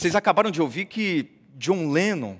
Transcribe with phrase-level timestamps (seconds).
[0.00, 2.38] Vocês acabaram de ouvir que John Lennon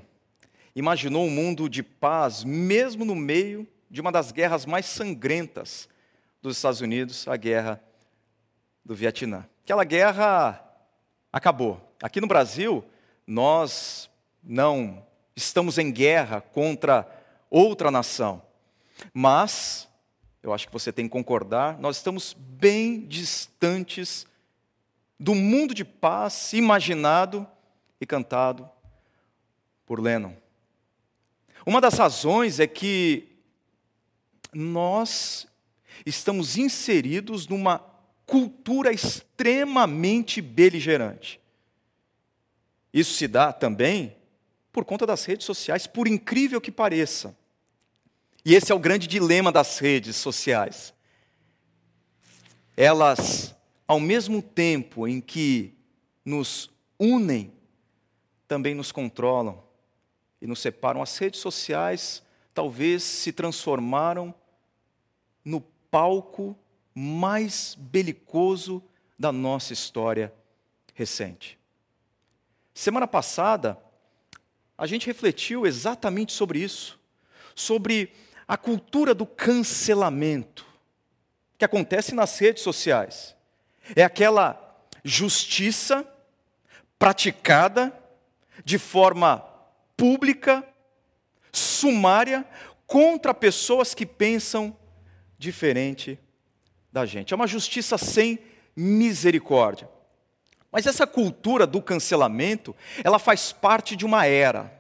[0.75, 5.87] imaginou um mundo de paz, mesmo no meio de uma das guerras mais sangrentas
[6.41, 7.79] dos Estados Unidos, a guerra
[8.83, 9.47] do Vietnã.
[9.63, 10.59] Aquela guerra
[11.31, 11.79] acabou.
[12.03, 12.83] Aqui no Brasil,
[13.27, 14.09] nós
[14.43, 15.07] não
[15.37, 17.07] estamos em guerra contra
[17.51, 18.41] outra nação,
[19.13, 19.87] mas,
[20.43, 24.27] eu acho que você tem que concordar, nós estamos bem distantes
[25.21, 27.47] do mundo de paz imaginado
[28.01, 28.69] e cantado
[29.85, 30.35] por Lennon.
[31.67, 33.29] Uma das razões é que
[34.51, 35.47] nós
[36.07, 37.79] estamos inseridos numa
[38.25, 41.39] cultura extremamente beligerante.
[42.91, 44.17] Isso se dá também
[44.73, 47.37] por conta das redes sociais, por incrível que pareça.
[48.43, 50.95] E esse é o grande dilema das redes sociais.
[52.75, 53.55] Elas,
[53.91, 55.75] ao mesmo tempo em que
[56.25, 57.53] nos unem,
[58.47, 59.65] também nos controlam
[60.41, 61.03] e nos separam.
[61.03, 62.23] As redes sociais
[62.55, 64.33] talvez se transformaram
[65.45, 65.61] no
[65.91, 66.57] palco
[66.95, 68.81] mais belicoso
[69.19, 70.33] da nossa história
[70.95, 71.59] recente.
[72.73, 73.77] Semana passada,
[74.79, 76.97] a gente refletiu exatamente sobre isso,
[77.57, 78.13] sobre
[78.47, 80.65] a cultura do cancelamento
[81.59, 83.35] que acontece nas redes sociais.
[83.95, 84.59] É aquela
[85.05, 86.07] justiça
[86.99, 87.93] praticada
[88.65, 89.45] de forma
[89.97, 90.65] pública,
[91.53, 92.45] sumária,
[92.87, 94.77] contra pessoas que pensam
[95.39, 96.19] diferente
[96.93, 97.33] da gente.
[97.33, 98.39] É uma justiça sem
[98.77, 99.89] misericórdia.
[100.71, 104.73] Mas essa cultura do cancelamento, ela faz parte de uma era,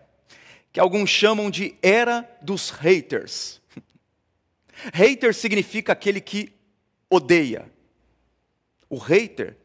[0.73, 3.61] que alguns chamam de era dos haters.
[4.95, 6.53] Hater significa aquele que
[7.09, 7.71] odeia.
[8.91, 9.57] O hater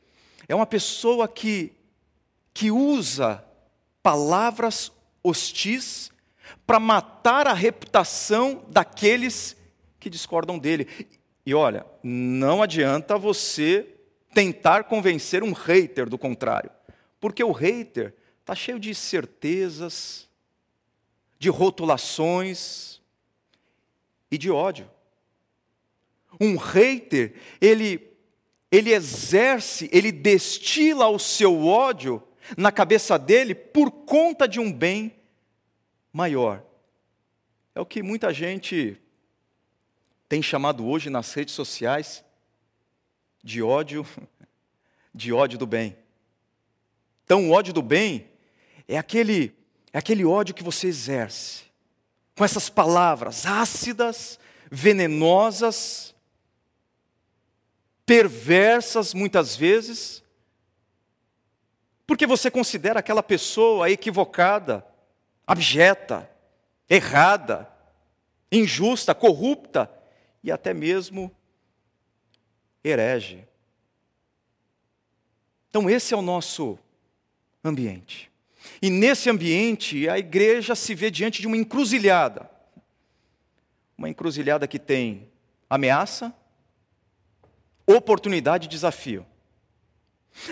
[0.48, 1.74] é uma pessoa que,
[2.54, 3.44] que usa
[4.02, 4.92] palavras
[5.24, 6.12] hostis
[6.66, 9.58] para matar a reputação daqueles
[10.00, 10.88] que discordam dele.
[11.46, 13.88] E olha, não adianta você
[14.34, 16.70] tentar convencer um hater do contrário,
[17.20, 20.30] porque o hater está cheio de certezas,
[21.40, 23.02] de rotulações
[24.30, 24.90] e de ódio.
[26.40, 28.15] Um hater, ele,
[28.76, 32.22] ele exerce, ele destila o seu ódio
[32.58, 35.16] na cabeça dele por conta de um bem
[36.12, 36.64] maior.
[37.74, 39.00] É o que muita gente
[40.28, 42.24] tem chamado hoje nas redes sociais
[43.44, 44.06] de ódio,
[45.14, 45.96] de ódio do bem.
[47.24, 48.30] Então, o ódio do bem
[48.88, 49.56] é aquele,
[49.92, 51.64] é aquele ódio que você exerce
[52.36, 54.40] com essas palavras ácidas,
[54.72, 56.15] venenosas,
[58.06, 60.24] perversas muitas vezes,
[62.06, 64.86] porque você considera aquela pessoa equivocada,
[65.46, 66.30] abjeta,
[66.90, 67.68] errada,
[68.52, 69.92] injusta, corrupta
[70.44, 71.32] e até mesmo
[72.84, 73.44] herege.
[75.70, 76.78] Então, esse é o nosso
[77.64, 78.32] ambiente.
[78.82, 82.50] E nesse ambiente, a igreja se vê diante de uma encruzilhada.
[83.98, 85.28] Uma encruzilhada que tem
[85.70, 86.34] ameaça,
[87.88, 89.26] oportunidade e desafio.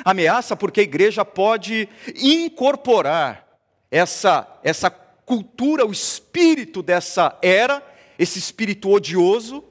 [0.06, 3.48] Ameaça porque a igreja pode incorporar
[3.92, 7.84] essa, essa cultura, o espírito dessa era,
[8.18, 9.64] esse espírito odioso,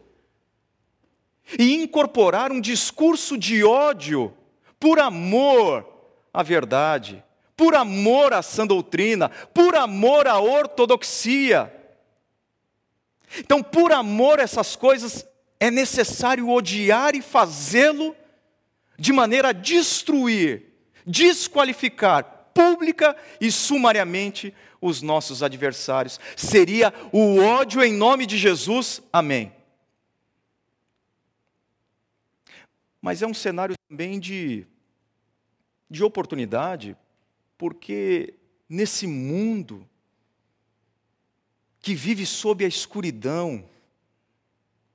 [1.58, 4.34] e incorporar um discurso de ódio
[4.78, 5.86] por amor
[6.32, 7.22] à verdade,
[7.56, 11.72] por amor à sã doutrina, por amor à ortodoxia.
[13.38, 15.26] Então, por amor a essas coisas,
[15.62, 18.16] é necessário odiar e fazê-lo
[18.98, 20.72] de maneira a destruir,
[21.06, 26.18] desqualificar pública e sumariamente os nossos adversários.
[26.36, 29.00] Seria o ódio em nome de Jesus.
[29.12, 29.52] Amém.
[33.00, 34.66] Mas é um cenário também de,
[35.88, 36.96] de oportunidade,
[37.56, 38.34] porque
[38.68, 39.88] nesse mundo
[41.78, 43.70] que vive sob a escuridão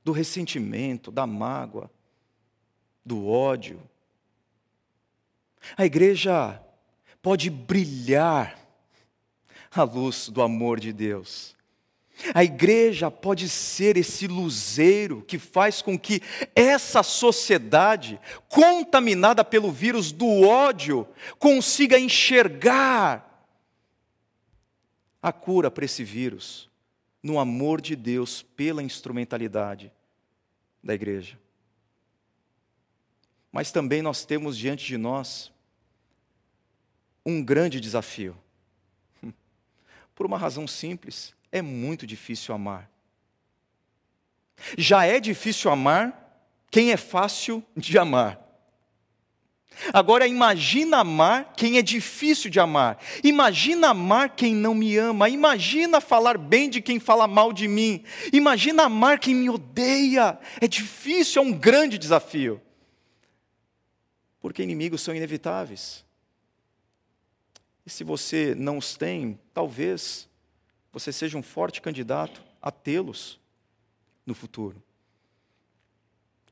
[0.07, 1.92] do ressentimento, da mágoa,
[3.06, 3.77] do ódio,
[5.75, 6.63] a igreja
[7.21, 8.57] pode brilhar
[9.69, 11.57] a luz do amor de Deus.
[12.33, 16.21] A igreja pode ser esse luzeiro que faz com que
[16.56, 18.18] essa sociedade,
[18.48, 21.06] contaminada pelo vírus do ódio,
[21.38, 23.45] consiga enxergar
[25.21, 26.69] a cura para esse vírus
[27.21, 29.92] no amor de Deus pela instrumentalidade
[30.83, 31.38] da igreja.
[33.51, 35.51] Mas também nós temos diante de nós
[37.25, 38.38] um grande desafio.
[40.15, 42.89] Por uma razão simples: é muito difícil amar.
[44.77, 46.24] Já é difícil amar
[46.71, 48.46] quem é fácil de amar.
[49.94, 52.97] Agora imagina amar quem é difícil de amar.
[53.24, 55.29] Imagina amar quem não me ama.
[55.29, 58.03] Imagina falar bem de quem fala mal de mim.
[58.33, 60.39] Imagina amar quem me odeia.
[60.59, 62.62] É difícil, é um grande desafio.
[64.39, 66.06] Porque inimigos são inevitáveis.
[67.85, 70.27] E se você não os tem, talvez
[70.91, 73.39] você seja um forte candidato a tê-los
[74.25, 74.81] no futuro.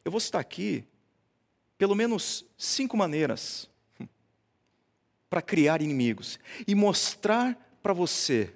[0.03, 0.85] Eu vou citar aqui
[1.77, 3.69] pelo menos cinco maneiras
[5.29, 8.53] para criar inimigos e mostrar para você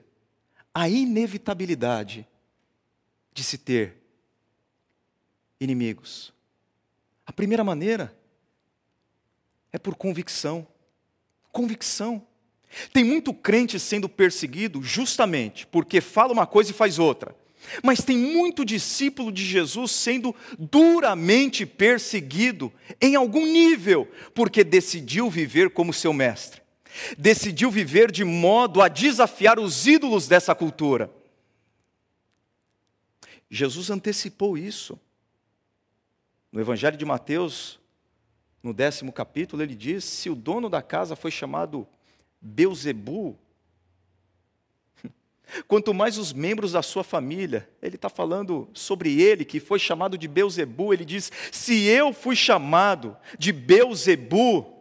[0.74, 2.28] a inevitabilidade
[3.34, 3.98] de se ter
[5.60, 6.34] inimigos.
[7.26, 8.16] A primeira maneira
[9.72, 10.68] é por convicção.
[11.52, 12.26] Convicção.
[12.94, 17.36] Tem muito crente sendo perseguido justamente porque fala uma coisa e faz outra.
[17.84, 22.72] Mas tem muito discípulo de Jesus sendo duramente perseguido
[23.02, 26.62] em algum nível, porque decidiu viver como seu mestre.
[27.18, 31.12] Decidiu viver de modo a desafiar os ídolos dessa cultura.
[33.50, 35.00] Jesus antecipou isso.
[36.52, 37.80] No Evangelho de Mateus,
[38.62, 41.88] no décimo capítulo, ele diz: se o dono da casa foi chamado
[42.42, 43.38] Beuzebu,
[45.68, 50.18] Quanto mais os membros da sua família, ele está falando sobre ele, que foi chamado
[50.18, 54.80] de Beuzebu, ele diz: se eu fui chamado de Beuzebu,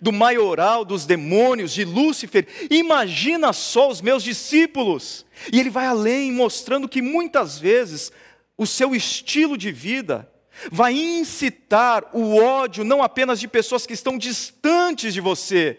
[0.00, 5.24] do maioral dos demônios, de Lúcifer, imagina só os meus discípulos.
[5.52, 8.10] E ele vai além, mostrando que muitas vezes
[8.56, 10.30] o seu estilo de vida
[10.70, 15.78] vai incitar o ódio não apenas de pessoas que estão distantes de você,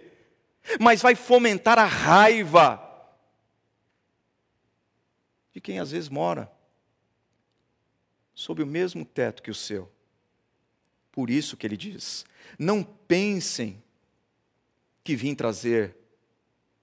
[0.79, 2.86] mas vai fomentar a raiva
[5.57, 6.51] de quem às vezes mora
[8.35, 9.91] sob o mesmo teto que o seu.
[11.11, 12.27] Por isso que ele diz:
[12.59, 13.81] não pensem
[15.03, 15.97] que vim trazer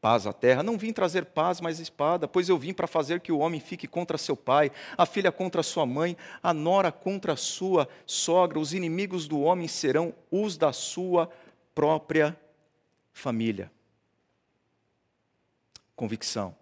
[0.01, 0.61] paz à terra.
[0.65, 3.87] Não vim trazer paz, mas espada, pois eu vim para fazer que o homem fique
[3.87, 8.59] contra seu pai, a filha contra sua mãe, a nora contra sua sogra.
[8.59, 11.31] Os inimigos do homem serão os da sua
[11.77, 12.37] própria
[13.13, 13.71] família.
[15.95, 16.57] Convicção.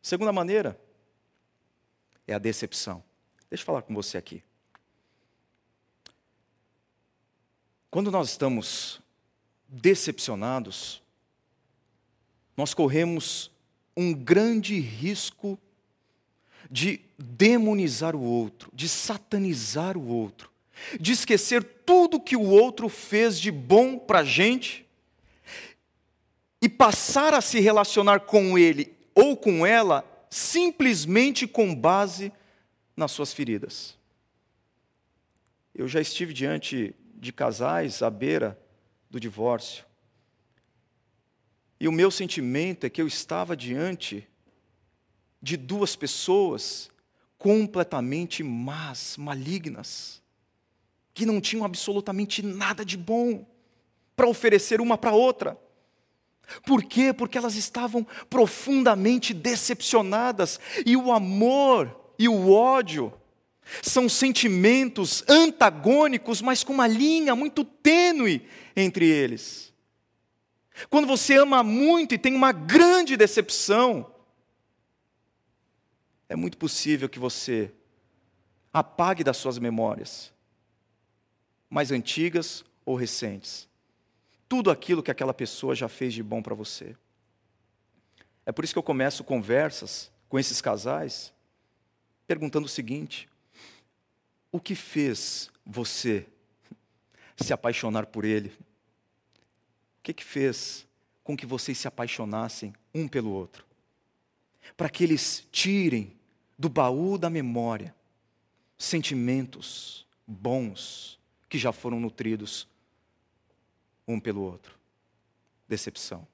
[0.00, 0.78] Segunda maneira,
[2.26, 3.02] é a decepção.
[3.50, 4.42] Deixa eu falar com você aqui.
[7.90, 9.00] Quando nós estamos
[9.68, 11.02] decepcionados,
[12.56, 13.50] nós corremos
[13.96, 15.58] um grande risco
[16.70, 20.50] de demonizar o outro, de satanizar o outro,
[21.00, 24.84] de esquecer tudo que o outro fez de bom para a gente
[26.60, 32.32] e passar a se relacionar com ele ou com ela simplesmente com base
[32.96, 33.96] nas suas feridas.
[35.72, 38.60] Eu já estive diante de casais à beira
[39.08, 39.84] do divórcio.
[41.78, 44.28] E o meu sentimento é que eu estava diante
[45.40, 46.90] de duas pessoas
[47.38, 50.20] completamente más, malignas,
[51.12, 53.46] que não tinham absolutamente nada de bom
[54.16, 55.56] para oferecer uma para outra.
[56.64, 57.12] Por quê?
[57.12, 63.12] Porque elas estavam profundamente decepcionadas, e o amor e o ódio
[63.82, 68.46] são sentimentos antagônicos, mas com uma linha muito tênue
[68.76, 69.72] entre eles.
[70.90, 74.12] Quando você ama muito e tem uma grande decepção,
[76.28, 77.72] é muito possível que você
[78.72, 80.32] apague das suas memórias,
[81.70, 83.68] mais antigas ou recentes
[84.48, 86.96] tudo aquilo que aquela pessoa já fez de bom para você.
[88.46, 91.32] É por isso que eu começo conversas com esses casais
[92.26, 93.28] perguntando o seguinte:
[94.52, 96.26] o que fez você
[97.36, 98.50] se apaixonar por ele?
[99.98, 100.86] O que, que fez
[101.22, 103.64] com que vocês se apaixonassem um pelo outro?
[104.76, 106.14] Para que eles tirem
[106.58, 107.94] do baú da memória
[108.76, 112.68] sentimentos bons que já foram nutridos
[114.06, 114.74] um pelo outro.
[115.68, 116.26] Decepção.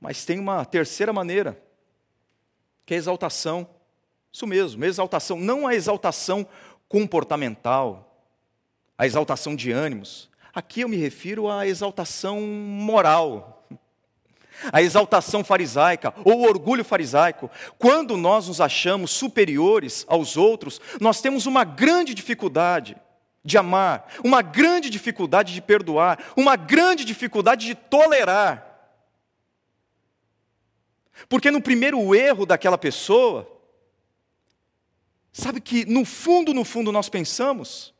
[0.00, 1.60] Mas tem uma terceira maneira,
[2.86, 3.68] que é a exaltação.
[4.32, 5.38] Isso mesmo, exaltação.
[5.38, 6.46] Não a exaltação
[6.88, 8.24] comportamental,
[8.96, 10.30] a exaltação de ânimos.
[10.54, 13.66] Aqui eu me refiro à exaltação moral,
[14.72, 17.50] a exaltação farisaica ou orgulho farisaico.
[17.78, 22.96] Quando nós nos achamos superiores aos outros, nós temos uma grande dificuldade
[23.44, 28.68] de amar, uma grande dificuldade de perdoar, uma grande dificuldade de tolerar
[31.26, 33.50] Porque no primeiro erro daquela pessoa,
[35.32, 37.94] sabe que no fundo, no fundo nós pensamos,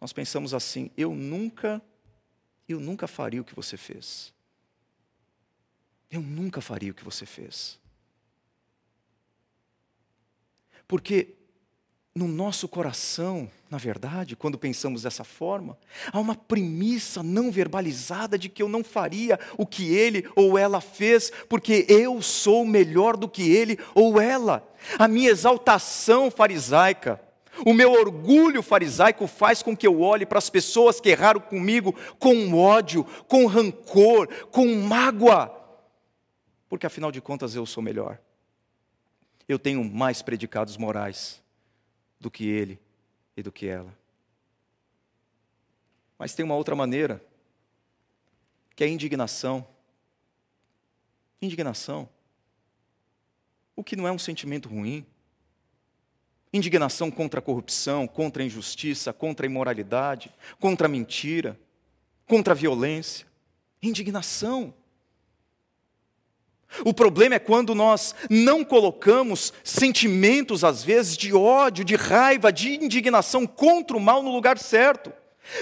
[0.00, 1.82] nós pensamos assim: eu nunca,
[2.68, 4.32] eu nunca faria o que você fez.
[6.10, 7.80] Eu nunca faria o que você fez.
[10.86, 11.34] Porque
[12.14, 15.78] no nosso coração, na verdade, quando pensamos dessa forma,
[16.12, 20.80] há uma premissa não verbalizada de que eu não faria o que ele ou ela
[20.80, 24.68] fez, porque eu sou melhor do que ele ou ela.
[24.98, 27.18] A minha exaltação farisaica,
[27.64, 31.94] o meu orgulho farisaico faz com que eu olhe para as pessoas que erraram comigo
[32.18, 35.50] com ódio, com rancor, com mágoa,
[36.68, 38.18] porque afinal de contas eu sou melhor.
[39.48, 41.42] Eu tenho mais predicados morais
[42.22, 42.80] do que ele
[43.36, 43.92] e do que ela.
[46.16, 47.22] Mas tem uma outra maneira,
[48.76, 49.66] que é a indignação.
[51.42, 52.08] Indignação.
[53.74, 55.04] O que não é um sentimento ruim.
[56.52, 61.58] Indignação contra a corrupção, contra a injustiça, contra a imoralidade, contra a mentira,
[62.26, 63.26] contra a violência.
[63.82, 64.72] Indignação.
[66.84, 72.74] O problema é quando nós não colocamos sentimentos, às vezes, de ódio, de raiva, de
[72.74, 75.12] indignação contra o mal no lugar certo.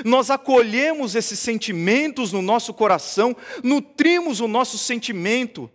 [0.04, 5.70] Nós acolhemos esses sentimentos no nosso coração, nutrimos o nosso sentimento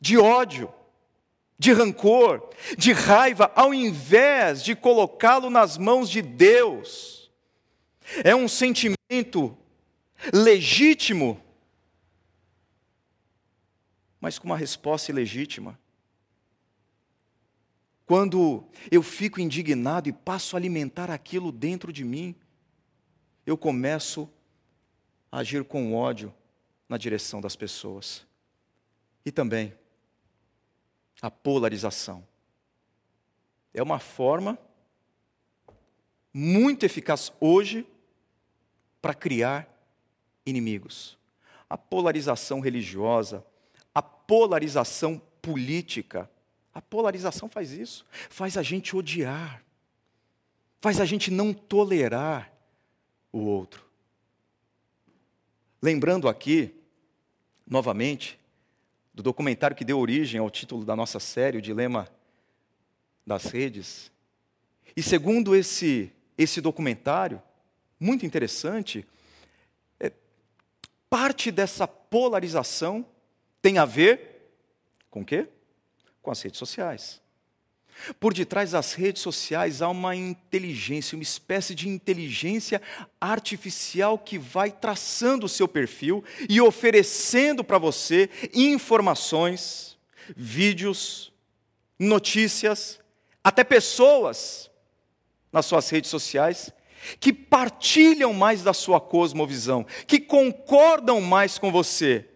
[0.00, 0.72] de ódio,
[1.58, 7.30] de rancor, de raiva, ao invés de colocá-lo nas mãos de Deus.
[8.24, 9.56] É um sentimento
[10.32, 11.40] legítimo
[14.20, 15.78] mas com uma resposta ilegítima.
[18.04, 22.34] Quando eu fico indignado e passo a alimentar aquilo dentro de mim,
[23.46, 24.28] eu começo
[25.30, 26.34] a agir com ódio
[26.88, 28.26] na direção das pessoas.
[29.24, 29.72] E também
[31.22, 32.26] a polarização.
[33.72, 34.58] É uma forma
[36.32, 37.86] muito eficaz hoje
[39.00, 39.68] para criar
[40.44, 41.18] inimigos.
[41.68, 43.44] A polarização religiosa,
[43.94, 46.30] a polarização política.
[46.72, 49.62] A polarização faz isso, faz a gente odiar,
[50.80, 52.52] faz a gente não tolerar
[53.32, 53.84] o outro.
[55.82, 56.74] Lembrando aqui,
[57.66, 58.38] novamente,
[59.12, 62.08] do documentário que deu origem ao título da nossa série, O Dilema
[63.26, 64.10] das Redes.
[64.96, 67.42] E segundo esse, esse documentário,
[67.98, 69.06] muito interessante,
[69.98, 70.12] é,
[71.08, 73.06] parte dessa polarização
[73.62, 74.52] tem a ver
[75.10, 75.48] com o quê?
[76.22, 77.20] Com as redes sociais.
[78.18, 82.80] Por detrás das redes sociais há uma inteligência, uma espécie de inteligência
[83.20, 89.98] artificial que vai traçando o seu perfil e oferecendo para você informações,
[90.34, 91.32] vídeos,
[91.98, 92.98] notícias,
[93.44, 94.70] até pessoas
[95.52, 96.72] nas suas redes sociais
[97.18, 102.29] que partilham mais da sua cosmovisão, que concordam mais com você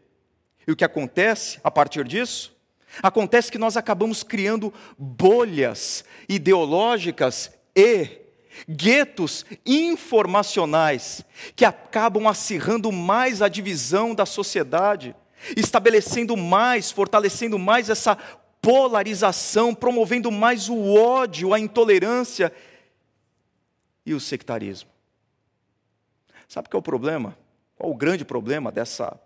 [0.67, 2.55] e o que acontece a partir disso?
[3.03, 8.23] Acontece que nós acabamos criando bolhas ideológicas e
[8.69, 11.25] guetos informacionais
[11.57, 15.15] que acabam acirrando mais a divisão da sociedade,
[15.57, 18.17] estabelecendo mais, fortalecendo mais essa
[18.63, 22.53] polarização, promovendo mais o ódio, a intolerância
[24.07, 24.89] e o sectarismo.
[26.49, 27.37] Sabe qual é o problema?
[27.77, 29.21] Qual o grande problema dessa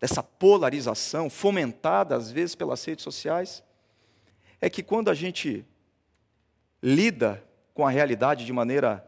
[0.00, 3.62] dessa polarização fomentada às vezes pelas redes sociais,
[4.60, 5.64] é que quando a gente
[6.82, 7.42] lida
[7.74, 9.06] com a realidade de maneira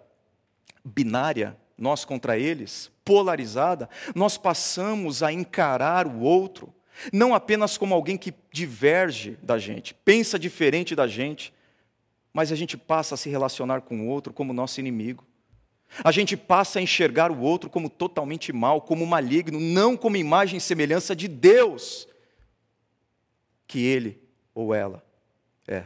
[0.84, 6.74] binária, nós contra eles, polarizada, nós passamos a encarar o outro
[7.12, 11.54] não apenas como alguém que diverge da gente, pensa diferente da gente,
[12.32, 15.24] mas a gente passa a se relacionar com o outro como nosso inimigo.
[16.04, 20.58] A gente passa a enxergar o outro como totalmente mal, como maligno, não como imagem
[20.58, 22.06] e semelhança de Deus
[23.66, 24.20] que ele
[24.54, 25.04] ou ela
[25.66, 25.84] é.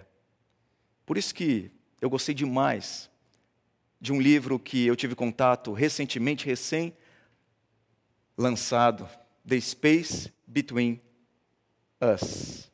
[1.04, 1.70] Por isso que
[2.00, 3.11] eu gostei demais
[4.00, 6.94] de um livro que eu tive contato recentemente, recém
[8.37, 9.08] lançado,
[9.46, 11.00] The Space Between
[12.00, 12.70] Us.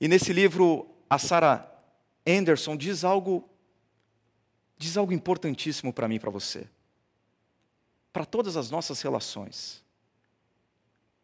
[0.00, 1.70] E nesse livro, a Sarah
[2.26, 3.48] Anderson diz algo
[4.76, 6.66] diz algo importantíssimo para mim e para você.
[8.12, 9.82] Para todas as nossas relações,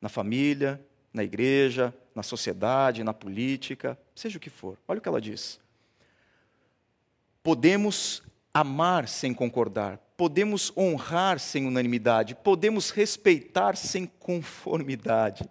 [0.01, 0.81] na família,
[1.13, 4.79] na igreja, na sociedade, na política, seja o que for.
[4.87, 5.61] Olha o que ela diz.
[7.43, 15.49] Podemos amar sem concordar, podemos honrar sem unanimidade, podemos respeitar sem conformidade.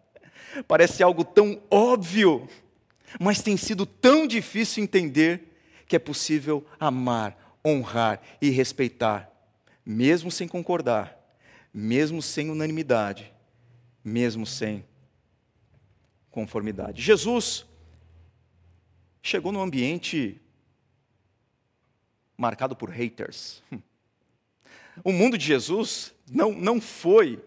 [0.68, 2.48] Parece algo tão óbvio,
[3.20, 9.32] mas tem sido tão difícil entender que é possível amar, honrar e respeitar,
[9.86, 11.18] mesmo sem concordar,
[11.74, 13.34] mesmo sem unanimidade,
[14.04, 14.86] mesmo sem
[16.32, 17.02] conformidade.
[17.02, 17.66] Jesus
[19.22, 20.40] chegou num ambiente
[22.38, 23.62] marcado por haters.
[25.04, 27.44] O mundo de Jesus não, não foi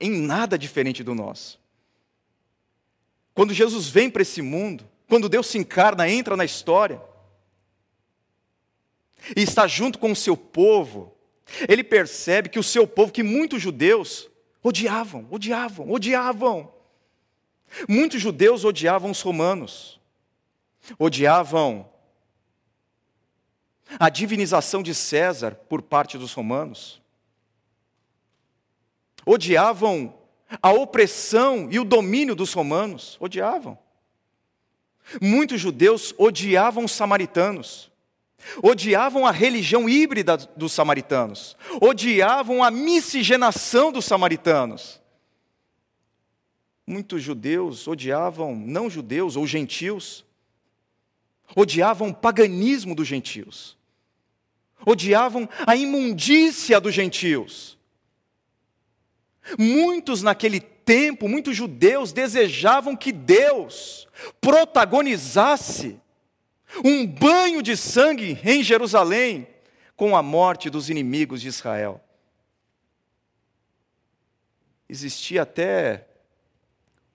[0.00, 1.60] em nada diferente do nosso.
[3.34, 7.02] Quando Jesus vem para esse mundo, quando Deus se encarna, entra na história,
[9.36, 11.14] e está junto com o seu povo,
[11.68, 14.28] ele percebe que o seu povo, que muitos judeus
[14.62, 16.72] odiavam, odiavam, odiavam.
[17.88, 20.00] Muitos judeus odiavam os romanos,
[20.98, 21.88] odiavam
[23.98, 27.00] a divinização de César por parte dos romanos,
[29.26, 30.14] odiavam
[30.62, 33.78] a opressão e o domínio dos romanos, odiavam.
[35.20, 37.90] Muitos judeus odiavam os samaritanos,
[38.62, 45.00] odiavam a religião híbrida dos samaritanos, odiavam a miscigenação dos samaritanos.
[46.86, 50.24] Muitos judeus odiavam não judeus ou gentios,
[51.56, 53.76] odiavam o paganismo dos gentios,
[54.84, 57.78] odiavam a imundícia dos gentios.
[59.58, 64.06] Muitos naquele tempo, muitos judeus desejavam que Deus
[64.40, 66.00] protagonizasse
[66.82, 69.46] um banho de sangue em Jerusalém
[69.96, 72.00] com a morte dos inimigos de Israel.
[74.88, 76.08] Existia até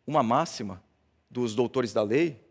[0.06, 0.84] uma máxima
[1.30, 2.44] dos doutores da lei,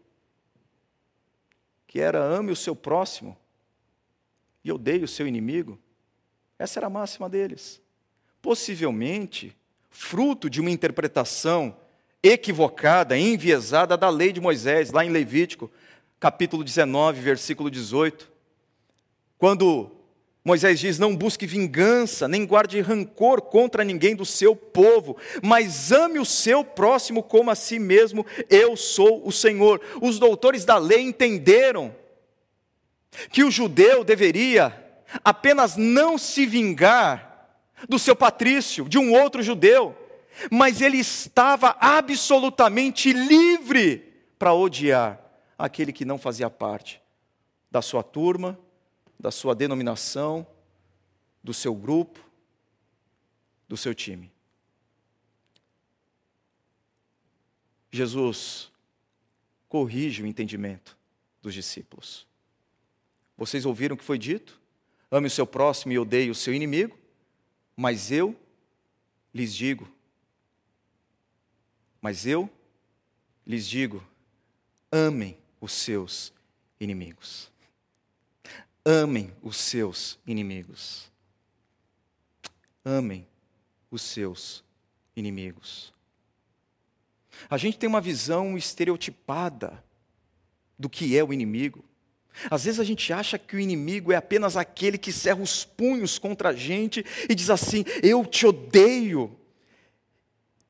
[1.86, 3.36] que era ame o seu próximo
[4.62, 5.78] e odeie o seu inimigo.
[6.58, 7.80] Essa era a máxima deles.
[8.40, 9.56] Possivelmente,
[9.90, 11.76] fruto de uma interpretação
[12.22, 15.70] equivocada, enviesada da lei de Moisés, lá em Levítico,
[16.20, 18.28] capítulo 19, versículo 18.
[19.36, 19.90] Quando
[20.44, 26.18] Moisés diz: Não busque vingança, nem guarde rancor contra ninguém do seu povo, mas ame
[26.18, 29.80] o seu próximo como a si mesmo, eu sou o Senhor.
[30.00, 31.94] Os doutores da lei entenderam
[33.30, 34.84] que o judeu deveria
[35.24, 37.26] apenas não se vingar
[37.88, 39.96] do seu patrício, de um outro judeu,
[40.50, 44.04] mas ele estava absolutamente livre
[44.36, 45.27] para odiar
[45.58, 47.02] aquele que não fazia parte
[47.68, 48.58] da sua turma,
[49.18, 50.46] da sua denominação,
[51.42, 52.24] do seu grupo,
[53.66, 54.30] do seu time.
[57.90, 58.70] Jesus
[59.68, 60.96] corrige o entendimento
[61.42, 62.26] dos discípulos.
[63.36, 64.60] Vocês ouviram o que foi dito?
[65.10, 66.96] Ame o seu próximo e odeie o seu inimigo,
[67.74, 68.36] mas eu
[69.34, 69.90] lhes digo,
[72.00, 72.48] mas eu
[73.46, 74.06] lhes digo,
[74.92, 76.32] amem os seus
[76.80, 77.50] inimigos.
[78.84, 81.10] Amem os seus inimigos.
[82.84, 83.26] Amem
[83.90, 84.64] os seus
[85.14, 85.92] inimigos.
[87.50, 89.84] A gente tem uma visão estereotipada
[90.78, 91.84] do que é o inimigo.
[92.50, 96.18] Às vezes a gente acha que o inimigo é apenas aquele que cerra os punhos
[96.18, 99.36] contra a gente e diz assim: Eu te odeio,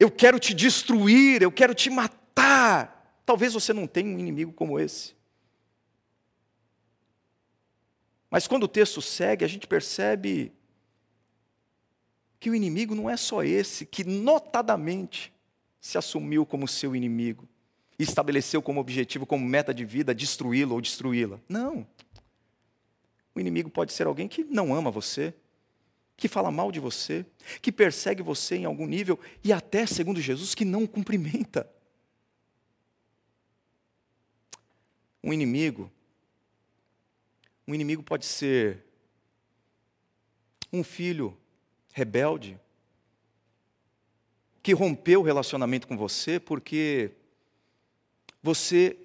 [0.01, 2.98] eu quero te destruir, eu quero te matar.
[3.29, 5.14] Talvez você não tenha um inimigo como esse.
[8.31, 10.51] Mas quando o texto segue, a gente percebe
[12.41, 15.31] que o inimigo não é só esse, que notadamente
[15.79, 17.47] se assumiu como seu inimigo
[17.99, 21.38] e estabeleceu como objetivo, como meta de vida, destruí-lo ou destruí-la.
[21.47, 21.87] Não.
[23.35, 25.35] O inimigo pode ser alguém que não ama você,
[26.17, 27.27] que fala mal de você,
[27.61, 31.71] que persegue você em algum nível e até, segundo Jesus, que não cumprimenta.
[35.22, 35.90] Um inimigo,
[37.66, 38.85] um inimigo pode ser
[40.72, 41.37] um filho
[41.92, 42.59] rebelde,
[44.62, 47.12] que rompeu o relacionamento com você porque
[48.42, 48.96] você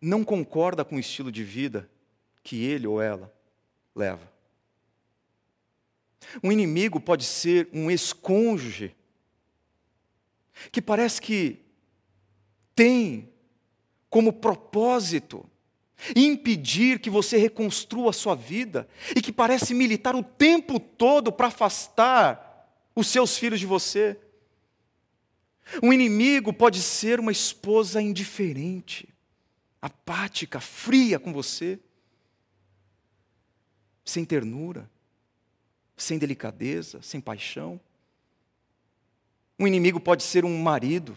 [0.00, 1.88] não concorda com o estilo de vida
[2.42, 3.32] que ele ou ela
[3.94, 4.30] leva.
[6.42, 8.94] Um inimigo pode ser um ex-cônjuge
[10.72, 11.64] que parece que
[12.74, 13.32] tem
[14.08, 15.44] como propósito
[16.14, 21.48] impedir que você reconstrua a sua vida e que parece militar o tempo todo para
[21.48, 22.48] afastar
[22.94, 24.18] os seus filhos de você.
[25.82, 29.08] Um inimigo pode ser uma esposa indiferente,
[29.82, 31.78] apática, fria com você,
[34.04, 34.88] sem ternura,
[35.96, 37.78] sem delicadeza, sem paixão.
[39.58, 41.16] Um inimigo pode ser um marido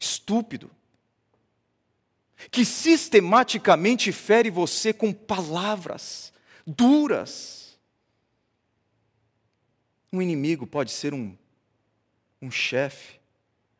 [0.00, 0.70] estúpido,
[2.50, 6.32] que sistematicamente fere você com palavras
[6.66, 7.78] duras.
[10.12, 11.36] Um inimigo pode ser um,
[12.40, 13.18] um chefe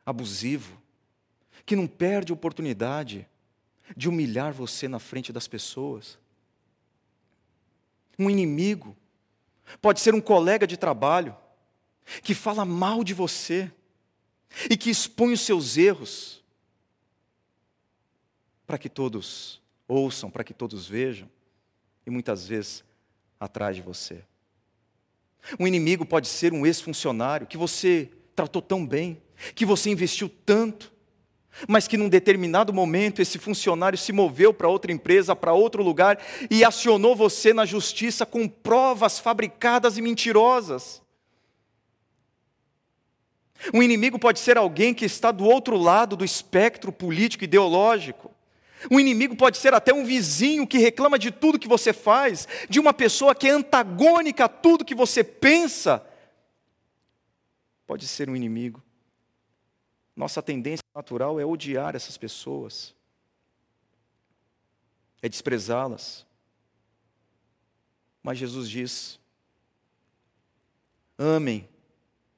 [0.04, 0.80] abusivo,
[1.64, 3.26] que não perde oportunidade
[3.96, 6.18] de humilhar você na frente das pessoas.
[8.18, 8.96] Um inimigo
[9.80, 11.36] pode ser um colega de trabalho
[12.22, 13.70] que fala mal de você
[14.70, 16.42] e que expõe os seus erros
[18.66, 21.28] para que todos ouçam, para que todos vejam
[22.06, 22.84] e muitas vezes
[23.38, 24.22] atrás de você.
[25.58, 29.22] Um inimigo pode ser um ex-funcionário que você tratou tão bem,
[29.54, 30.92] que você investiu tanto,
[31.68, 36.18] mas que num determinado momento esse funcionário se moveu para outra empresa, para outro lugar
[36.50, 41.02] e acionou você na justiça com provas fabricadas e mentirosas.
[43.72, 48.35] Um inimigo pode ser alguém que está do outro lado do espectro político ideológico.
[48.90, 52.78] Um inimigo pode ser até um vizinho que reclama de tudo que você faz, de
[52.78, 56.06] uma pessoa que é antagônica a tudo que você pensa.
[57.86, 58.82] Pode ser um inimigo.
[60.14, 62.94] Nossa tendência natural é odiar essas pessoas,
[65.20, 66.24] é desprezá-las.
[68.22, 69.20] Mas Jesus diz:
[71.18, 71.68] amem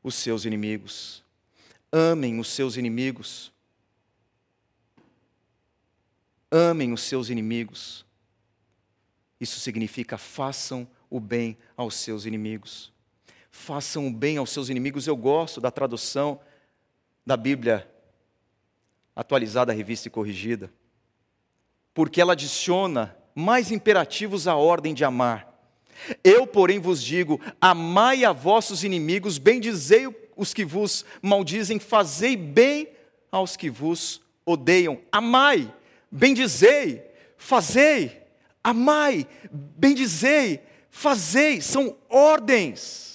[0.02, 1.22] os seus inimigos,
[1.90, 3.52] amem os seus inimigos,
[6.50, 8.04] amem os seus inimigos.
[9.40, 12.92] Isso significa façam o bem aos seus inimigos.
[13.50, 15.06] Façam o bem aos seus inimigos.
[15.06, 16.40] Eu gosto da tradução
[17.24, 17.88] da Bíblia
[19.14, 20.72] atualizada, revista e corrigida,
[21.92, 25.46] porque ela adiciona mais imperativos à ordem de amar.
[26.22, 30.06] Eu, porém, vos digo: amai a vossos inimigos, bendizei
[30.36, 32.88] os que vos maldizem, fazei bem
[33.30, 35.00] aos que vos odeiam.
[35.10, 35.72] Amai,
[36.10, 37.04] bendizei,
[37.36, 38.22] fazei,
[38.62, 43.08] amai, bendizei, fazei, são ordens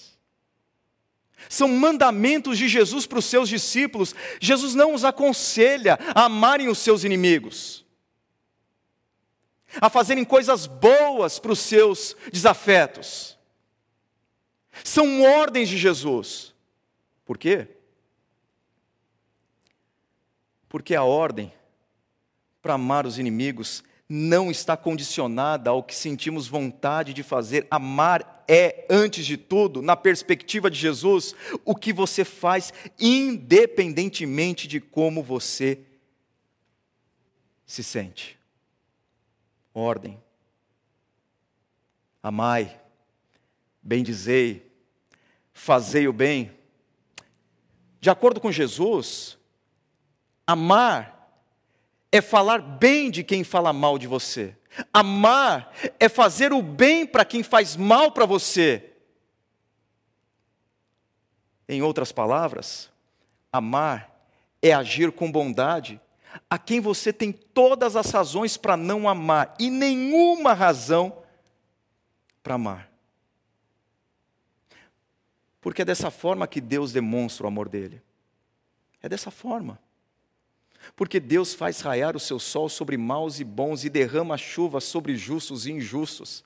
[1.54, 4.16] são mandamentos de Jesus para os seus discípulos.
[4.40, 7.86] Jesus não os aconselha a amarem os seus inimigos,
[9.80, 13.38] a fazerem coisas boas para os seus desafetos.
[14.84, 16.56] São ordens de Jesus.
[17.24, 17.68] Por quê?
[20.68, 21.54] Porque a ordem
[22.64, 27.68] para amar os inimigos não está condicionada ao que sentimos vontade de fazer.
[27.70, 34.80] Amar é, antes de tudo, na perspectiva de Jesus, o que você faz independentemente de
[34.80, 35.80] como você
[37.66, 38.40] se sente.
[39.74, 40.22] Ordem.
[42.22, 42.80] Amai,
[43.82, 44.72] bendizei,
[45.52, 46.52] fazei o bem.
[48.00, 49.38] De acordo com Jesus,
[50.48, 51.13] amar
[52.14, 54.56] é falar bem de quem fala mal de você.
[54.94, 58.92] Amar é fazer o bem para quem faz mal para você.
[61.68, 62.92] Em outras palavras,
[63.52, 64.28] amar
[64.62, 66.00] é agir com bondade
[66.48, 71.24] a quem você tem todas as razões para não amar e nenhuma razão
[72.44, 72.92] para amar.
[75.60, 78.04] Porque é dessa forma que Deus demonstra o amor dele.
[79.02, 79.83] É dessa forma.
[80.96, 85.16] Porque Deus faz raiar o seu sol sobre maus e bons e derrama chuva sobre
[85.16, 86.44] justos e injustos.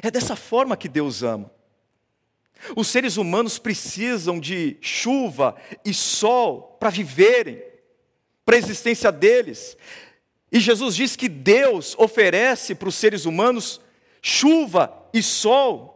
[0.00, 1.50] É dessa forma que Deus ama.
[2.76, 7.62] Os seres humanos precisam de chuva e sol para viverem,
[8.44, 9.76] para a existência deles.
[10.50, 13.80] E Jesus diz que Deus oferece para os seres humanos
[14.20, 15.92] chuva e sol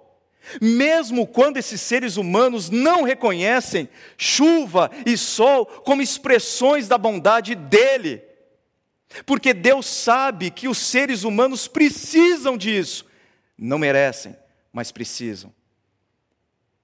[0.61, 8.23] mesmo quando esses seres humanos não reconhecem chuva e sol como expressões da bondade dele.
[9.25, 13.07] Porque Deus sabe que os seres humanos precisam disso.
[13.57, 14.37] Não merecem,
[14.73, 15.53] mas precisam.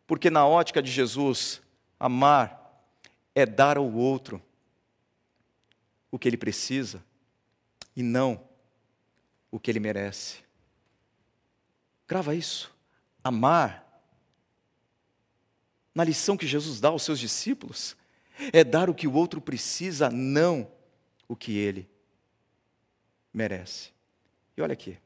[0.07, 1.61] Porque na ótica de Jesus,
[1.99, 2.61] amar
[3.35, 4.43] é dar ao outro
[6.11, 7.03] o que ele precisa
[7.97, 8.43] e não
[9.51, 10.39] o que ele merece.
[12.07, 12.72] Grava isso
[13.23, 13.83] amar,
[15.95, 17.97] na lição que Jesus dá aos seus discípulos,
[18.53, 20.71] é dar o que o outro precisa, não
[21.29, 21.89] o que ele
[23.33, 23.91] merece.
[24.57, 24.99] E olha aqui.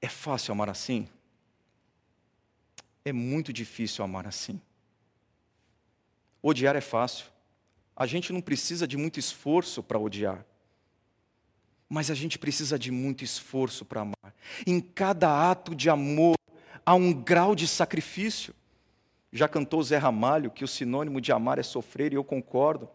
[0.00, 1.08] É fácil amar assim?
[3.04, 4.60] É muito difícil amar assim.
[6.42, 7.26] Odiar é fácil.
[7.94, 10.44] A gente não precisa de muito esforço para odiar.
[11.88, 14.34] Mas a gente precisa de muito esforço para amar.
[14.66, 16.36] Em cada ato de amor
[16.84, 18.54] há um grau de sacrifício.
[19.32, 22.88] Já cantou Zé Ramalho que o sinônimo de amar é sofrer, e eu concordo.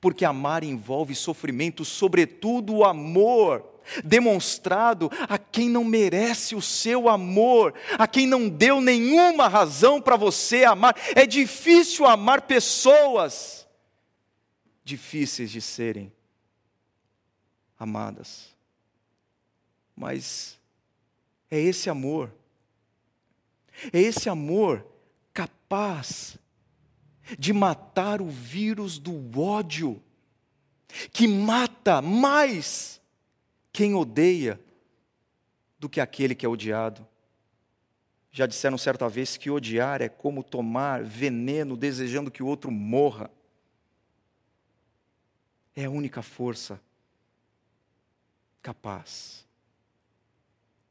[0.00, 7.74] Porque amar envolve sofrimento, sobretudo o amor demonstrado a quem não merece o seu amor,
[7.98, 10.96] a quem não deu nenhuma razão para você amar.
[11.14, 13.66] É difícil amar pessoas
[14.84, 16.12] difíceis de serem
[17.78, 18.54] amadas.
[19.96, 20.58] Mas
[21.50, 22.32] é esse amor,
[23.92, 24.86] é esse amor
[25.32, 26.38] capaz
[27.38, 30.02] de matar o vírus do ódio,
[31.12, 33.00] que mata mais
[33.72, 34.60] quem odeia
[35.78, 37.06] do que aquele que é odiado.
[38.30, 43.30] Já disseram certa vez que odiar é como tomar veneno desejando que o outro morra.
[45.74, 46.80] É a única força
[48.64, 49.44] capaz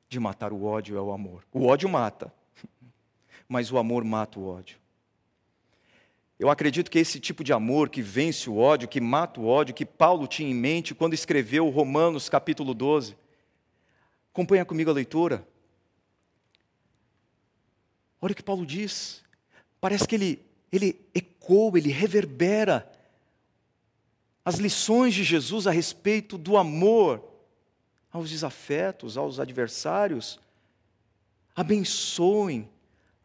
[0.07, 1.43] de matar o ódio é o amor.
[1.51, 2.31] O ódio mata,
[3.49, 4.77] mas o amor mata o ódio.
[6.37, 9.73] Eu acredito que esse tipo de amor que vence o ódio, que mata o ódio,
[9.73, 13.17] que Paulo tinha em mente quando escreveu Romanos capítulo 12.
[14.31, 15.47] Acompanha comigo a leitura.
[18.21, 19.23] Olha o que Paulo diz.
[19.81, 22.87] Parece que ele, ele ecoa, ele reverbera
[24.45, 27.32] as lições de Jesus a respeito do amor
[28.13, 30.39] aos desafetos, aos adversários.
[31.55, 32.69] Abençoem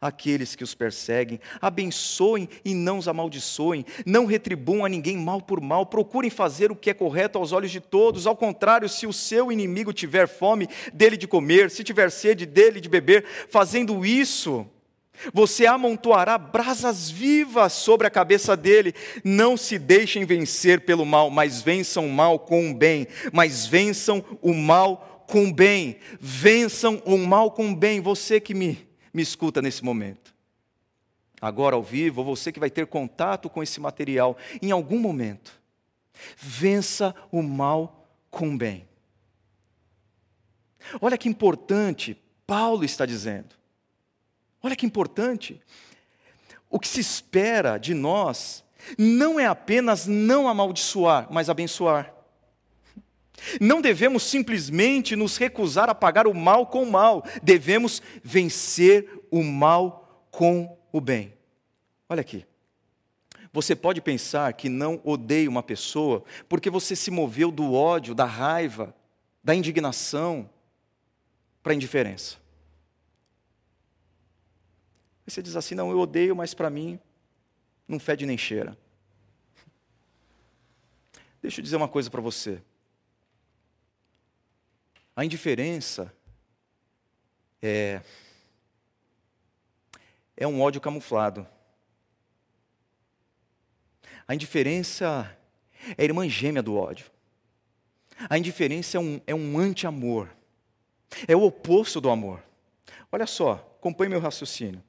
[0.01, 5.59] aqueles que os perseguem, abençoem e não os amaldiçoem, não retribuam a ninguém mal por
[5.59, 8.25] mal, procurem fazer o que é correto aos olhos de todos.
[8.25, 12.79] Ao contrário, se o seu inimigo tiver fome, dele de comer, se tiver sede, dele
[12.79, 14.65] de beber, fazendo isso,
[15.33, 18.93] você amontoará brasas vivas sobre a cabeça dele.
[19.23, 23.07] Não se deixem vencer pelo mal, mas vençam o mal com o bem.
[23.31, 25.97] Mas vençam o mal com o bem.
[26.19, 27.99] Vençam o mal com o bem.
[27.99, 30.33] Você que me, me escuta nesse momento.
[31.41, 35.59] Agora ao vivo, você que vai ter contato com esse material em algum momento.
[36.37, 38.87] Vença o mal com o bem.
[41.01, 43.58] Olha que importante Paulo está dizendo.
[44.61, 45.61] Olha que importante.
[46.69, 48.63] O que se espera de nós
[48.97, 52.13] não é apenas não amaldiçoar, mas abençoar.
[53.59, 59.43] Não devemos simplesmente nos recusar a pagar o mal com o mal, devemos vencer o
[59.43, 61.33] mal com o bem.
[62.07, 62.45] Olha aqui.
[63.51, 68.25] Você pode pensar que não odeia uma pessoa porque você se moveu do ódio, da
[68.25, 68.93] raiva,
[69.43, 70.47] da indignação
[71.63, 72.37] para a indiferença.
[75.29, 76.99] Você diz assim: não, eu odeio, mas para mim
[77.87, 78.77] não fede nem cheira.
[81.41, 82.61] Deixa eu dizer uma coisa para você.
[85.15, 86.13] A indiferença
[87.61, 88.01] é,
[90.35, 91.47] é um ódio camuflado.
[94.27, 95.35] A indiferença
[95.97, 97.09] é a irmã gêmea do ódio.
[98.29, 100.29] A indiferença é um, é um anti-amor.
[101.27, 102.43] É o oposto do amor.
[103.11, 104.83] Olha só, acompanhe meu raciocínio.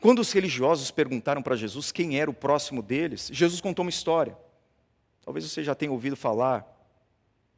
[0.00, 4.36] Quando os religiosos perguntaram para Jesus quem era o próximo deles, Jesus contou uma história.
[5.24, 6.64] Talvez você já tenha ouvido falar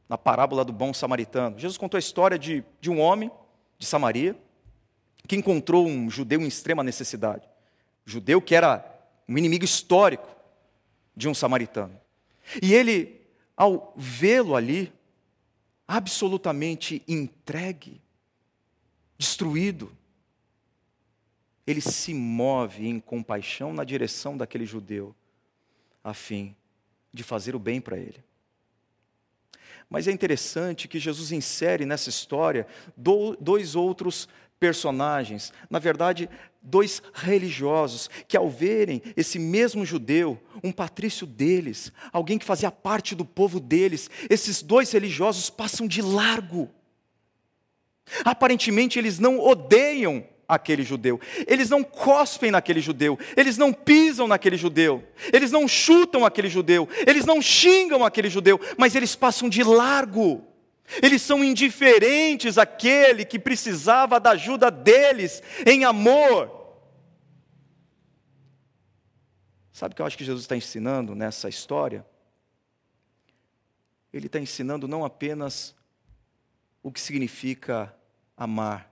[0.08, 1.58] na parábola do bom samaritano.
[1.58, 3.30] Jesus contou a história de, de um homem
[3.78, 4.36] de Samaria
[5.26, 7.46] que encontrou um judeu em extrema necessidade.
[8.06, 8.82] judeu que era
[9.28, 10.26] um inimigo histórico
[11.14, 12.00] de um samaritano.
[12.62, 13.20] E ele,
[13.54, 14.90] ao vê-lo ali,
[15.86, 18.00] absolutamente entregue,
[19.18, 19.92] destruído,
[21.68, 25.14] ele se move em compaixão na direção daquele judeu,
[26.02, 26.56] a fim
[27.12, 28.24] de fazer o bem para ele.
[29.90, 34.26] Mas é interessante que Jesus insere nessa história dois outros
[34.58, 36.30] personagens, na verdade,
[36.62, 43.14] dois religiosos, que ao verem esse mesmo judeu, um patrício deles, alguém que fazia parte
[43.14, 46.70] do povo deles, esses dois religiosos passam de largo.
[48.24, 51.20] Aparentemente, eles não odeiam aquele judeu.
[51.46, 56.88] Eles não cospem naquele judeu, eles não pisam naquele judeu, eles não chutam aquele judeu,
[57.06, 60.44] eles não xingam aquele judeu, mas eles passam de largo.
[61.02, 66.56] Eles são indiferentes àquele que precisava da ajuda deles em amor.
[69.70, 72.04] Sabe o que eu acho que Jesus está ensinando nessa história?
[74.10, 75.76] Ele está ensinando não apenas
[76.82, 77.94] o que significa
[78.36, 78.87] amar,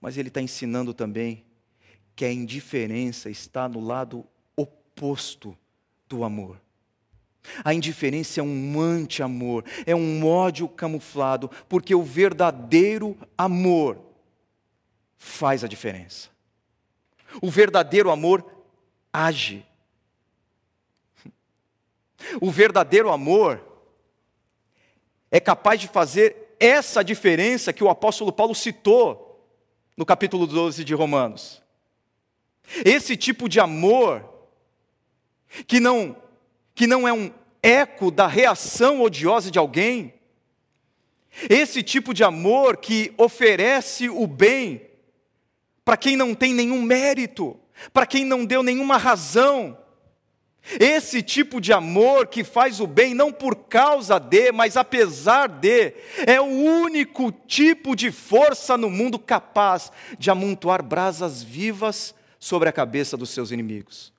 [0.00, 1.44] mas ele está ensinando também
[2.16, 5.56] que a indiferença está no lado oposto
[6.08, 6.60] do amor.
[7.64, 13.98] A indiferença é um anti-amor, é um ódio camuflado, porque o verdadeiro amor
[15.16, 16.28] faz a diferença.
[17.40, 18.44] O verdadeiro amor
[19.12, 19.64] age.
[22.40, 23.64] O verdadeiro amor
[25.30, 29.29] é capaz de fazer essa diferença que o apóstolo Paulo citou
[30.00, 31.62] no capítulo 12 de Romanos.
[32.86, 34.26] Esse tipo de amor
[35.66, 36.16] que não
[36.74, 37.30] que não é um
[37.62, 40.14] eco da reação odiosa de alguém,
[41.50, 44.88] esse tipo de amor que oferece o bem
[45.84, 47.60] para quem não tem nenhum mérito,
[47.92, 49.76] para quem não deu nenhuma razão.
[50.78, 55.94] Esse tipo de amor que faz o bem não por causa de, mas apesar de,
[56.26, 62.72] é o único tipo de força no mundo capaz de amontoar brasas vivas sobre a
[62.72, 64.12] cabeça dos seus inimigos.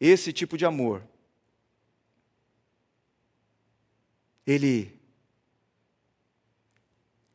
[0.00, 1.02] Esse tipo de amor,
[4.46, 4.96] ele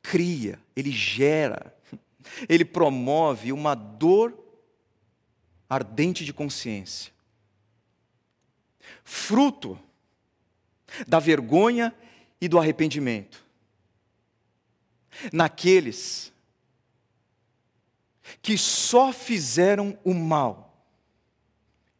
[0.01, 1.75] cria, ele gera,
[2.49, 4.37] ele promove uma dor
[5.69, 7.11] ardente de consciência,
[9.03, 9.77] fruto
[11.07, 11.93] da vergonha
[12.39, 13.45] e do arrependimento.
[15.31, 16.31] Naqueles
[18.41, 20.85] que só fizeram o mal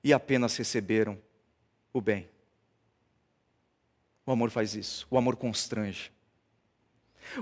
[0.04, 1.22] e apenas receberam
[1.94, 2.28] o bem.
[4.26, 6.12] O amor faz isso, o amor constrange.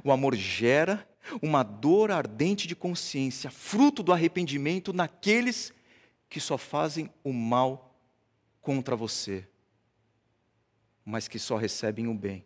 [0.04, 1.08] O amor gera
[1.41, 5.74] uma dor ardente de consciência, fruto do arrependimento naqueles
[6.28, 7.88] que só fazem o mal
[8.62, 9.48] contra você,
[11.06, 12.45] mas que só recebem o bem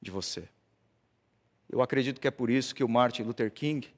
[0.00, 0.48] de você.
[1.68, 3.88] Eu acredito que é por isso que o Martin Luther King,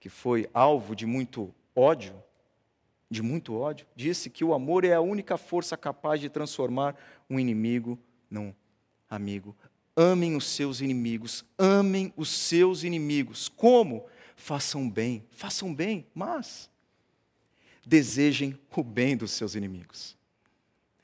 [0.00, 2.20] que foi alvo de muito ódio,
[3.10, 6.96] de muito ódio, disse que o amor é a única força capaz de transformar
[7.30, 7.98] um inimigo
[8.30, 8.52] num
[9.08, 9.56] amigo.
[9.96, 13.48] Amem os seus inimigos, amem os seus inimigos.
[13.48, 14.06] Como?
[14.36, 16.70] Façam bem, façam bem, mas
[17.88, 20.14] desejem o bem dos seus inimigos.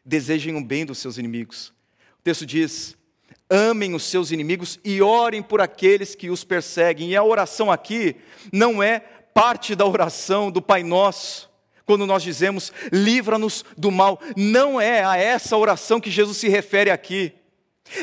[0.04, 1.72] Desejem o bem dos seus inimigos.
[2.18, 2.94] O texto diz:
[3.48, 7.10] amem os seus inimigos e orem por aqueles que os perseguem.
[7.10, 8.16] E a oração aqui
[8.52, 11.50] não é parte da oração do Pai Nosso.
[11.86, 16.90] Quando nós dizemos, livra-nos do mal, não é a essa oração que Jesus se refere
[16.90, 17.32] aqui.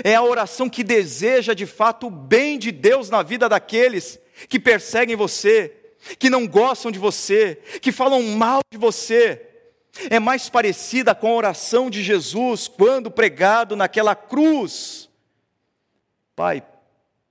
[0.03, 4.59] É a oração que deseja de fato o bem de Deus na vida daqueles que
[4.59, 5.80] perseguem você,
[6.17, 9.47] que não gostam de você, que falam mal de você.
[10.09, 15.09] É mais parecida com a oração de Jesus quando pregado naquela cruz.
[16.35, 16.65] Pai,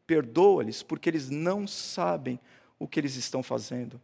[0.07, 2.39] perdoa-lhes porque eles não sabem
[2.79, 4.01] o que eles estão fazendo.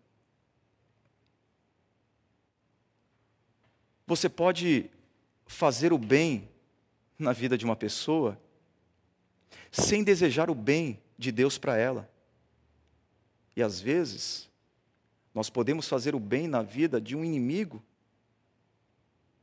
[4.07, 4.91] Você pode
[5.47, 6.49] fazer o bem
[7.19, 8.39] na vida de uma pessoa
[9.71, 12.11] sem desejar o bem de Deus para ela.
[13.55, 14.49] E às vezes,
[15.37, 17.85] nós podemos fazer o bem na vida de um inimigo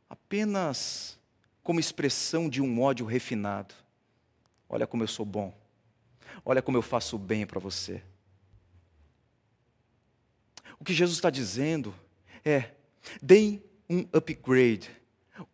[0.10, 1.20] apenas
[1.62, 3.76] como expressão de um ódio refinado.
[4.68, 5.56] Olha como eu sou bom.
[6.44, 8.02] Olha como eu faço o bem para você.
[10.80, 11.94] O que Jesus está dizendo
[12.44, 12.72] é:
[13.22, 14.90] deem um upgrade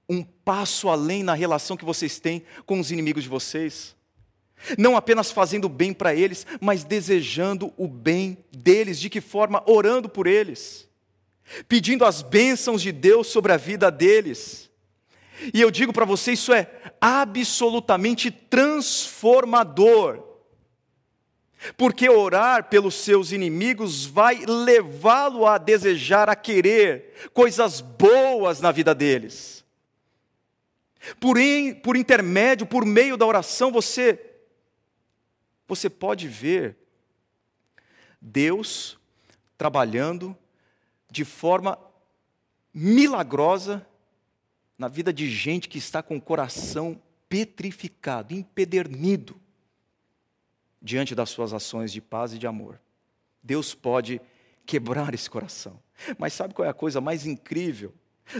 [0.08, 3.96] um passo além na relação que vocês têm com os inimigos de vocês.
[4.78, 9.00] Não apenas fazendo bem para eles, mas desejando o bem deles.
[9.00, 9.64] De que forma?
[9.66, 10.88] Orando por eles,
[11.68, 14.70] pedindo as bênçãos de Deus sobre a vida deles.
[15.54, 16.70] E eu digo para você, isso é
[17.00, 20.28] absolutamente transformador.
[21.76, 28.96] Porque orar pelos seus inimigos vai levá-lo a desejar, a querer coisas boas na vida
[28.96, 29.64] deles.
[31.20, 34.20] Por, in, por intermédio, por meio da oração, você
[35.70, 36.76] você pode ver
[38.20, 38.98] Deus
[39.58, 40.36] trabalhando
[41.10, 41.80] de forma
[42.74, 43.86] milagrosa
[44.78, 49.40] na vida de gente que está com o coração petrificado, empedernido
[50.82, 52.80] diante das suas ações de paz e de amor.
[53.44, 54.20] Deus pode
[54.66, 55.80] quebrar esse coração.
[56.18, 57.94] Mas sabe qual é a coisa mais incrível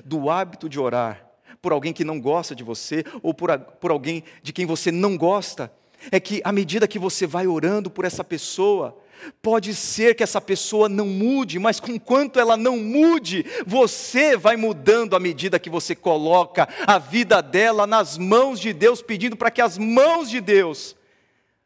[0.04, 1.30] do hábito de orar?
[1.62, 5.18] por alguém que não gosta de você, ou por, por alguém de quem você não
[5.18, 5.72] gosta,
[6.12, 8.98] é que à medida que você vai orando por essa pessoa,
[9.42, 15.16] Pode ser que essa pessoa não mude, mas conquanto ela não mude, você vai mudando
[15.16, 19.62] à medida que você coloca a vida dela nas mãos de Deus, pedindo para que
[19.62, 20.96] as mãos de Deus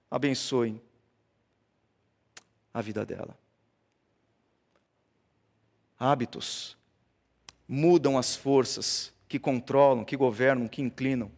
[0.09, 0.81] abençoem
[2.73, 3.37] a vida dela.
[5.99, 6.75] Hábitos
[7.67, 11.31] mudam as forças que controlam, que governam, que inclinam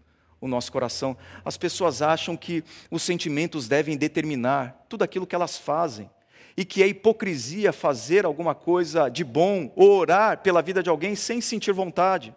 [0.46, 1.18] o nosso coração.
[1.44, 6.10] As pessoas acham que os sentimentos devem determinar tudo aquilo que elas fazem.
[6.58, 11.14] e que é hipocrisia fazer alguma coisa de bom ou orar pela vida de alguém
[11.14, 12.34] sem sentir vontade.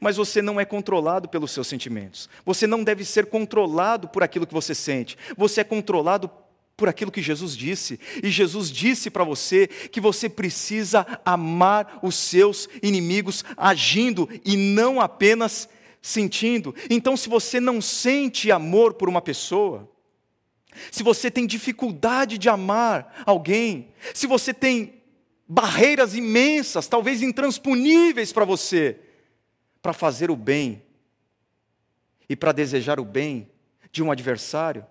[0.00, 2.28] Mas você não é controlado pelos seus sentimentos.
[2.44, 5.18] Você não deve ser controlado por aquilo que você sente.
[5.36, 6.30] Você é controlado
[6.76, 8.00] por aquilo que Jesus disse.
[8.22, 15.00] E Jesus disse para você que você precisa amar os seus inimigos agindo e não
[15.00, 15.68] apenas
[16.04, 16.74] sentindo.
[16.90, 19.90] Então, se você não sente amor por uma pessoa,
[20.92, 25.02] se você tem dificuldade de amar alguém, se você tem
[25.48, 29.00] barreiras imensas, talvez intransponíveis para você,
[29.80, 30.82] para fazer o bem
[32.28, 33.50] e para desejar o bem
[33.90, 34.86] de um adversário,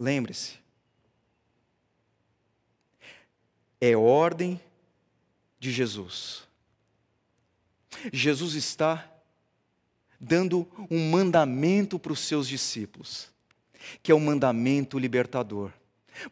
[0.00, 0.54] lembre-se,
[3.78, 4.58] é ordem
[5.60, 6.44] de Jesus.
[8.10, 9.12] Jesus está
[10.20, 13.30] dando um mandamento para os seus discípulos,
[14.02, 15.70] que é o um mandamento libertador.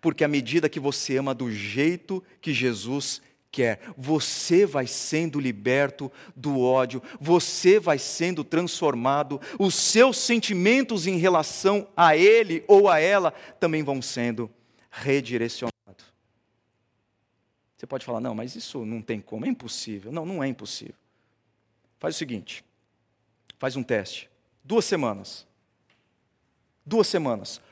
[0.00, 3.20] Porque à medida que você ama do jeito que Jesus
[3.50, 11.18] quer, você vai sendo liberto do ódio, você vai sendo transformado, os seus sentimentos em
[11.18, 13.30] relação a ele ou a ela
[13.60, 14.50] também vão sendo
[14.90, 15.74] redirecionados.
[17.76, 20.10] Você pode falar, não, mas isso não tem como, é impossível.
[20.10, 20.94] Não, não é impossível.
[21.98, 22.64] Faz o seguinte:
[23.64, 24.28] faz um teste.
[24.62, 25.46] Duas semanas.
[26.84, 27.62] Duas semanas.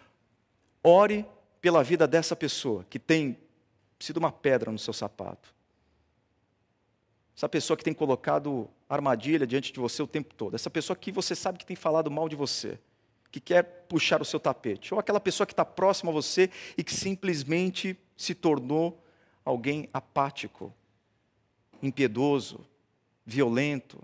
[0.83, 1.27] Ore
[1.61, 3.37] pela vida dessa pessoa que tem
[4.01, 5.55] sido uma pedra no seu sapato.
[7.37, 10.55] Essa pessoa que tem colocado armadilha diante de você o tempo todo.
[10.55, 12.79] Essa pessoa que você sabe que tem falado mal de você,
[13.31, 14.95] que quer puxar o seu tapete.
[14.95, 18.99] Ou aquela pessoa que está próxima a você e que simplesmente se tornou
[19.45, 20.73] alguém apático,
[21.83, 22.67] impiedoso,
[23.27, 24.03] violento.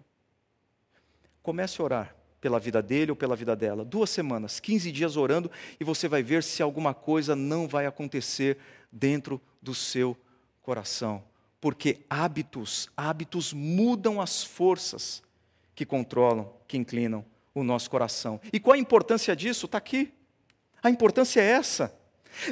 [1.49, 3.83] Comece a orar pela vida dele ou pela vida dela.
[3.83, 8.59] Duas semanas, 15 dias orando, e você vai ver se alguma coisa não vai acontecer
[8.93, 10.15] dentro do seu
[10.61, 11.25] coração
[11.59, 15.23] porque hábitos, hábitos mudam as forças
[15.75, 17.25] que controlam, que inclinam
[17.55, 18.41] o nosso coração.
[18.53, 19.67] E qual a importância disso?
[19.67, 20.13] Está aqui.
[20.83, 21.98] A importância é essa.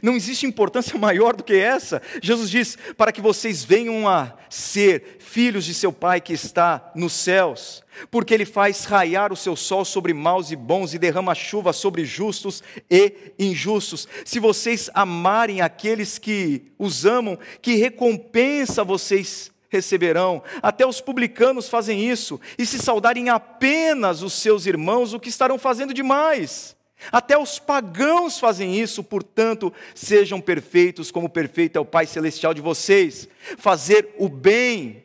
[0.03, 2.03] Não existe importância maior do que essa.
[2.22, 7.12] Jesus diz: para que vocês venham a ser filhos de seu Pai que está nos
[7.12, 11.72] céus, porque Ele faz raiar o seu sol sobre maus e bons e derrama chuva
[11.72, 14.07] sobre justos e injustos.
[14.24, 20.43] Se vocês amarem aqueles que os amam, que recompensa vocês receberão.
[20.62, 22.41] Até os publicanos fazem isso.
[22.59, 26.76] E se saudarem apenas os seus irmãos, o que estarão fazendo demais?
[27.12, 32.61] Até os pagãos fazem isso, portanto, sejam perfeitos como perfeito é o Pai Celestial de
[32.61, 33.28] vocês.
[33.59, 35.05] Fazer o bem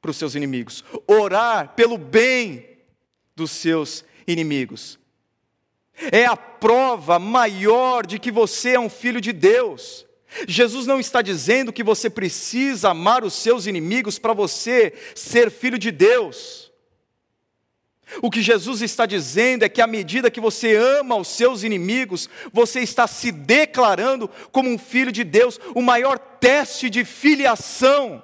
[0.00, 2.68] para os seus inimigos, orar pelo bem
[3.34, 4.98] dos seus inimigos.
[6.12, 10.04] É a prova maior de que você é um filho de Deus.
[10.48, 15.78] Jesus não está dizendo que você precisa amar os seus inimigos para você ser filho
[15.78, 16.63] de Deus.
[18.22, 22.28] O que Jesus está dizendo é que à medida que você ama os seus inimigos,
[22.52, 28.22] você está se declarando como um filho de Deus, o maior teste de filiação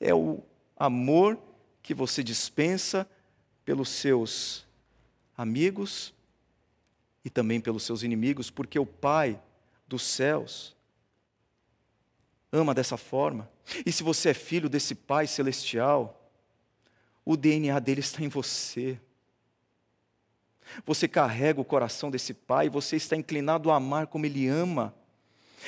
[0.00, 0.42] é o
[0.76, 1.38] amor
[1.82, 3.08] que você dispensa
[3.64, 4.66] pelos seus
[5.36, 6.14] amigos
[7.24, 9.40] e também pelos seus inimigos, porque o Pai
[9.86, 10.76] dos céus
[12.52, 13.50] ama dessa forma.
[13.84, 16.25] E se você é filho desse Pai celestial,
[17.26, 18.96] o DNA dele está em você.
[20.84, 24.94] Você carrega o coração desse pai, você está inclinado a amar como ele ama.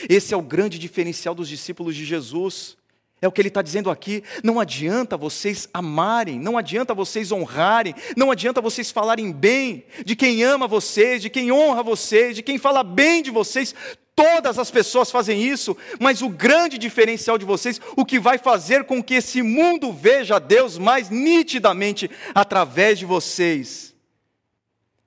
[0.09, 2.77] Esse é o grande diferencial dos discípulos de Jesus.
[3.21, 4.23] É o que ele está dizendo aqui.
[4.45, 10.45] Não adianta vocês amarem, não adianta vocês honrarem, não adianta vocês falarem bem de quem
[10.45, 13.75] ama vocês, de quem honra vocês, de quem fala bem de vocês.
[14.19, 18.83] Todas as pessoas fazem isso, mas o grande diferencial de vocês, o que vai fazer
[18.83, 23.95] com que esse mundo veja Deus mais nitidamente através de vocês,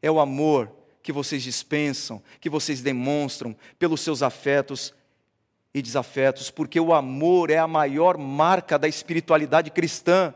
[0.02, 0.72] é o amor
[1.04, 4.94] que vocês dispensam, que vocês demonstram pelos seus afetos
[5.74, 10.34] e desafetos, porque o amor é a maior marca da espiritualidade cristã.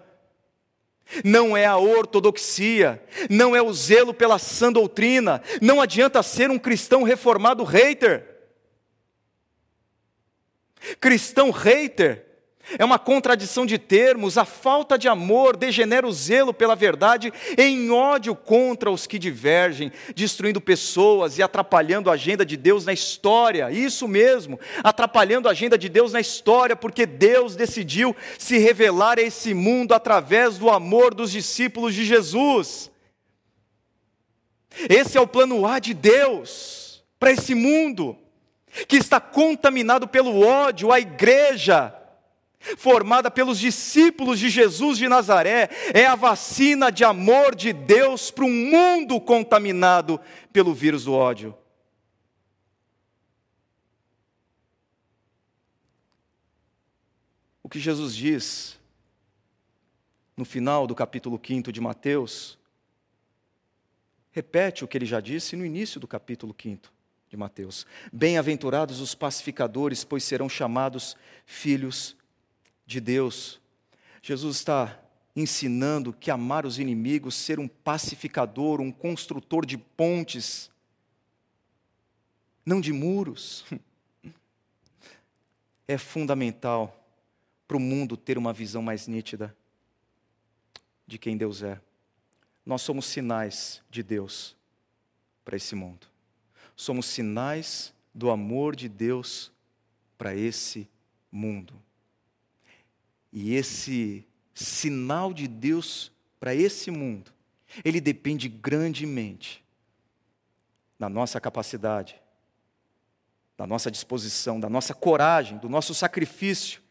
[1.24, 6.60] Não é a ortodoxia, não é o zelo pela sã doutrina, não adianta ser um
[6.60, 8.35] cristão reformado hater.
[11.00, 12.26] Cristão hater
[12.80, 17.92] é uma contradição de termos, a falta de amor degenera o zelo pela verdade em
[17.92, 23.72] ódio contra os que divergem, destruindo pessoas e atrapalhando a agenda de Deus na história.
[23.72, 29.22] Isso mesmo, atrapalhando a agenda de Deus na história, porque Deus decidiu se revelar a
[29.22, 32.92] esse mundo através do amor dos discípulos de Jesus.
[34.90, 38.18] Esse é o plano A de Deus para esse mundo
[38.88, 41.96] que está contaminado pelo ódio, a igreja
[42.78, 48.46] formada pelos discípulos de Jesus de Nazaré, é a vacina de amor de Deus para
[48.46, 50.20] um mundo contaminado
[50.52, 51.56] pelo vírus do ódio.
[57.62, 58.80] O que Jesus diz
[60.36, 62.58] no final do capítulo 5 de Mateus,
[64.32, 66.95] repete o que ele já disse no início do capítulo 5
[67.36, 67.86] de Mateus.
[68.12, 72.16] Bem-aventurados os pacificadores, pois serão chamados filhos
[72.86, 73.60] de Deus.
[74.22, 75.00] Jesus está
[75.36, 80.72] ensinando que amar os inimigos, ser um pacificador, um construtor de pontes,
[82.66, 83.66] não de muros,
[85.88, 87.06] é fundamental
[87.68, 89.56] para o mundo ter uma visão mais nítida
[91.06, 91.82] de quem Deus é.
[92.66, 94.56] Nós somos sinais de Deus
[95.44, 96.15] para esse mundo.
[96.76, 99.52] Somos sinais do amor de Deus
[100.18, 100.90] para esse
[101.32, 101.74] mundo.
[103.32, 107.34] E esse sinal de Deus para esse mundo,
[107.84, 109.64] ele depende grandemente
[110.98, 112.22] da nossa capacidade,
[113.58, 116.82] da nossa disposição, da nossa coragem, do nosso sacrifício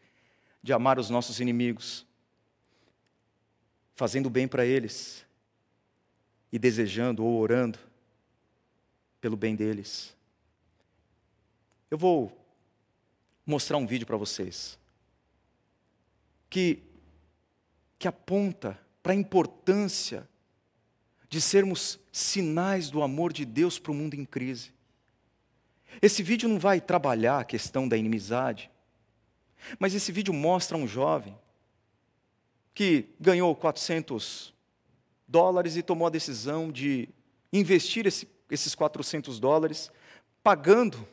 [0.63, 2.07] de amar os nossos inimigos,
[3.95, 5.25] fazendo bem para eles
[6.51, 7.79] e desejando ou orando
[9.25, 10.15] pelo bem deles.
[11.91, 12.47] Eu vou
[13.47, 14.79] mostrar um vídeo para vocês
[16.51, 16.83] que,
[17.99, 20.29] que aponta para a importância
[21.27, 24.75] de sermos sinais do amor de Deus para o mundo em crise.
[26.03, 28.71] Esse vídeo não vai trabalhar a questão da inimizade,
[29.79, 31.35] mas esse vídeo mostra um jovem
[32.75, 34.53] que ganhou 400
[35.27, 37.09] dólares e tomou a decisão de
[37.51, 39.91] investir esse, esses 400 dólares
[40.43, 41.07] pagando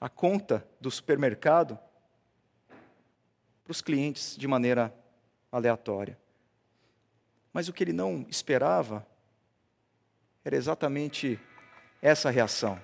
[0.00, 1.78] a conta do supermercado
[3.62, 4.94] para os clientes de maneira
[5.52, 6.18] aleatória.
[7.52, 9.06] Mas o que ele não esperava
[10.44, 11.38] era exatamente
[12.00, 12.80] essa reação.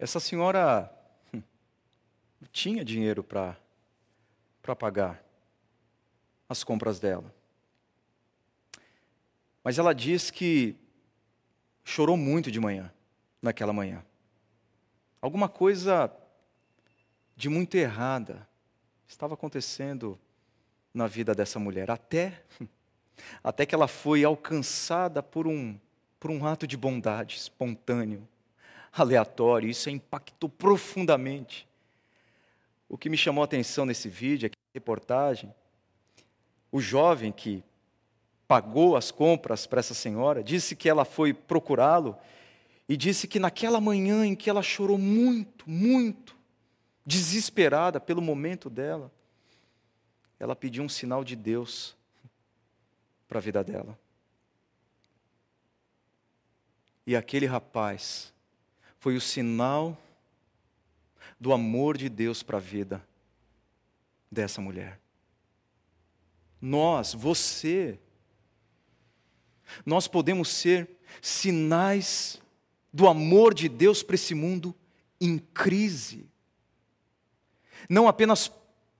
[0.00, 0.90] Essa senhora
[1.30, 1.42] hum,
[2.50, 3.54] tinha dinheiro para
[4.74, 5.22] pagar
[6.48, 7.34] as compras dela.
[9.62, 10.74] Mas ela diz que
[11.84, 12.90] chorou muito de manhã,
[13.42, 14.02] naquela manhã.
[15.20, 16.10] Alguma coisa
[17.36, 18.48] de muito errada
[19.06, 20.18] estava acontecendo
[20.94, 22.42] na vida dessa mulher, até
[23.44, 25.78] até que ela foi alcançada por um
[26.18, 28.26] por um ato de bondade espontâneo
[28.92, 31.66] aleatório, isso impactou profundamente.
[32.88, 35.52] O que me chamou a atenção nesse vídeo, aqui reportagem,
[36.70, 37.62] o jovem que
[38.46, 42.16] pagou as compras para essa senhora, disse que ela foi procurá-lo
[42.88, 46.36] e disse que naquela manhã em que ela chorou muito, muito,
[47.06, 49.10] desesperada pelo momento dela,
[50.38, 51.96] ela pediu um sinal de Deus
[53.28, 53.96] para a vida dela.
[57.06, 58.32] E aquele rapaz
[59.00, 59.98] foi o sinal
[61.40, 63.02] do amor de Deus para a vida
[64.30, 65.00] dessa mulher.
[66.60, 67.98] Nós, você,
[69.86, 70.88] nós podemos ser
[71.22, 72.40] sinais
[72.92, 74.74] do amor de Deus para esse mundo
[75.18, 76.28] em crise.
[77.88, 78.52] Não apenas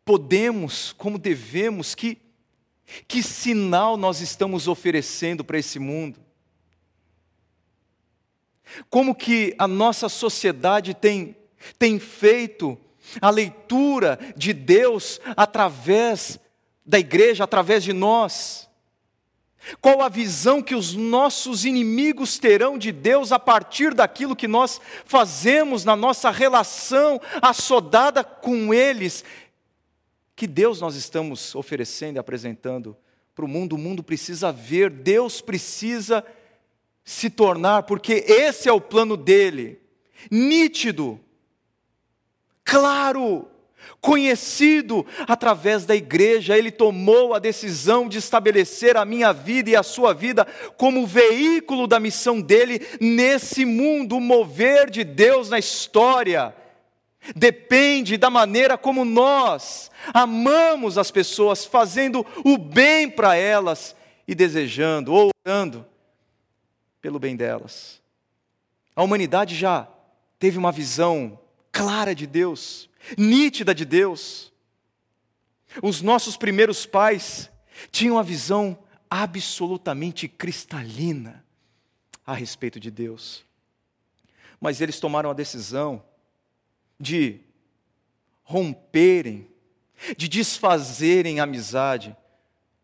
[0.02, 2.16] podemos, como devemos, que,
[3.06, 6.18] que sinal nós estamos oferecendo para esse mundo?
[8.88, 11.36] Como que a nossa sociedade tem,
[11.78, 12.78] tem feito
[13.20, 16.38] a leitura de Deus através
[16.84, 18.68] da igreja, através de nós?
[19.80, 24.80] Qual a visão que os nossos inimigos terão de Deus a partir daquilo que nós
[25.04, 29.22] fazemos na nossa relação assodada com eles?
[30.34, 32.96] Que Deus nós estamos oferecendo e apresentando
[33.34, 33.74] para o mundo?
[33.74, 36.24] O mundo precisa ver, Deus precisa
[37.10, 39.80] se tornar, porque esse é o plano dele,
[40.30, 41.18] nítido,
[42.64, 43.48] claro,
[44.00, 49.82] conhecido através da igreja, ele tomou a decisão de estabelecer a minha vida e a
[49.82, 50.46] sua vida
[50.76, 56.54] como veículo da missão dele nesse mundo, o mover de Deus na história.
[57.34, 63.96] Depende da maneira como nós amamos as pessoas, fazendo o bem para elas
[64.28, 65.90] e desejando, ou orando
[67.00, 68.00] pelo bem delas.
[68.94, 69.88] A humanidade já
[70.38, 71.38] teve uma visão
[71.72, 74.52] clara de Deus, nítida de Deus.
[75.82, 77.50] Os nossos primeiros pais
[77.90, 78.78] tinham uma visão
[79.08, 81.44] absolutamente cristalina
[82.26, 83.44] a respeito de Deus.
[84.60, 86.04] Mas eles tomaram a decisão
[86.98, 87.40] de
[88.42, 89.48] romperem,
[90.16, 92.16] de desfazerem amizade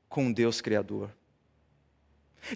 [0.08, 1.15] com Deus Criador.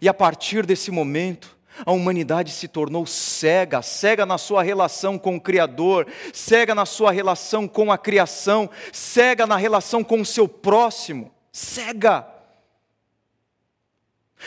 [0.01, 5.37] E a partir desse momento, a humanidade se tornou cega, cega na sua relação com
[5.37, 10.47] o Criador, cega na sua relação com a criação, cega na relação com o seu
[10.47, 12.27] próximo, cega.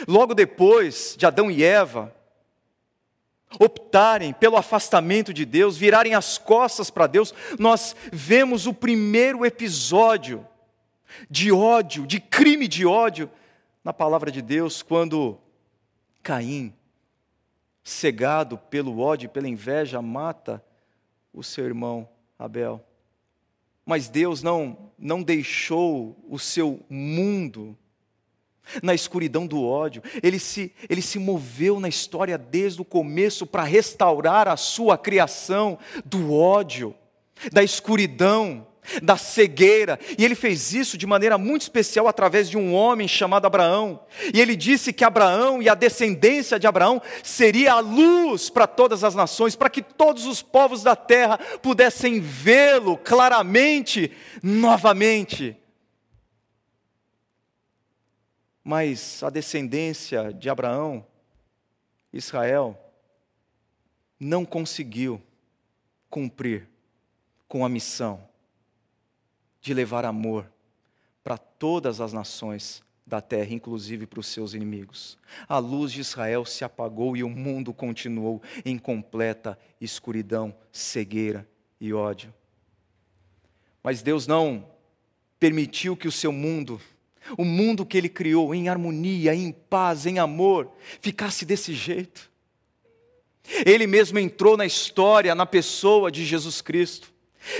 [0.07, 2.13] Logo depois de Adão e Eva
[3.59, 10.45] optarem pelo afastamento de Deus, virarem as costas para Deus, nós vemos o primeiro episódio
[11.29, 13.29] de ódio, de crime de ódio
[13.83, 15.37] na palavra de Deus, quando
[16.21, 16.73] Caim
[17.83, 20.63] cegado pelo ódio, pela inveja, mata
[21.33, 22.07] o seu irmão
[22.39, 22.83] Abel.
[23.85, 27.77] Mas Deus não, não deixou o seu mundo
[28.81, 30.01] na escuridão do ódio.
[30.21, 35.77] Ele se, ele se moveu na história desde o começo para restaurar a sua criação
[36.05, 36.95] do ódio,
[37.51, 38.65] da escuridão,
[39.01, 43.45] da cegueira, e ele fez isso de maneira muito especial através de um homem chamado
[43.45, 44.05] Abraão.
[44.33, 49.03] E ele disse que Abraão e a descendência de Abraão seria a luz para todas
[49.03, 54.11] as nações, para que todos os povos da terra pudessem vê-lo claramente
[54.41, 55.57] novamente.
[58.63, 61.05] Mas a descendência de Abraão,
[62.13, 62.79] Israel,
[64.19, 65.21] não conseguiu
[66.09, 66.69] cumprir
[67.47, 68.32] com a missão
[69.63, 70.45] de levar amor
[71.23, 75.17] para todas as nações da terra, inclusive para os seus inimigos.
[75.47, 81.47] A luz de Israel se apagou e o mundo continuou em completa escuridão, cegueira
[81.79, 82.33] e ódio.
[83.81, 84.67] Mas Deus não
[85.39, 86.79] permitiu que o seu mundo,
[87.37, 92.29] o mundo que ele criou em harmonia, em paz, em amor, ficasse desse jeito.
[93.65, 97.12] Ele mesmo entrou na história, na pessoa de Jesus Cristo.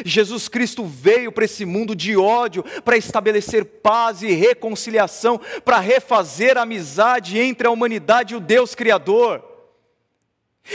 [0.06, 6.58] Jesus Cristo veio para esse mundo de ódio para estabelecer paz e reconciliação, para refazer
[6.58, 9.44] a amizade entre a humanidade e o Deus Criador.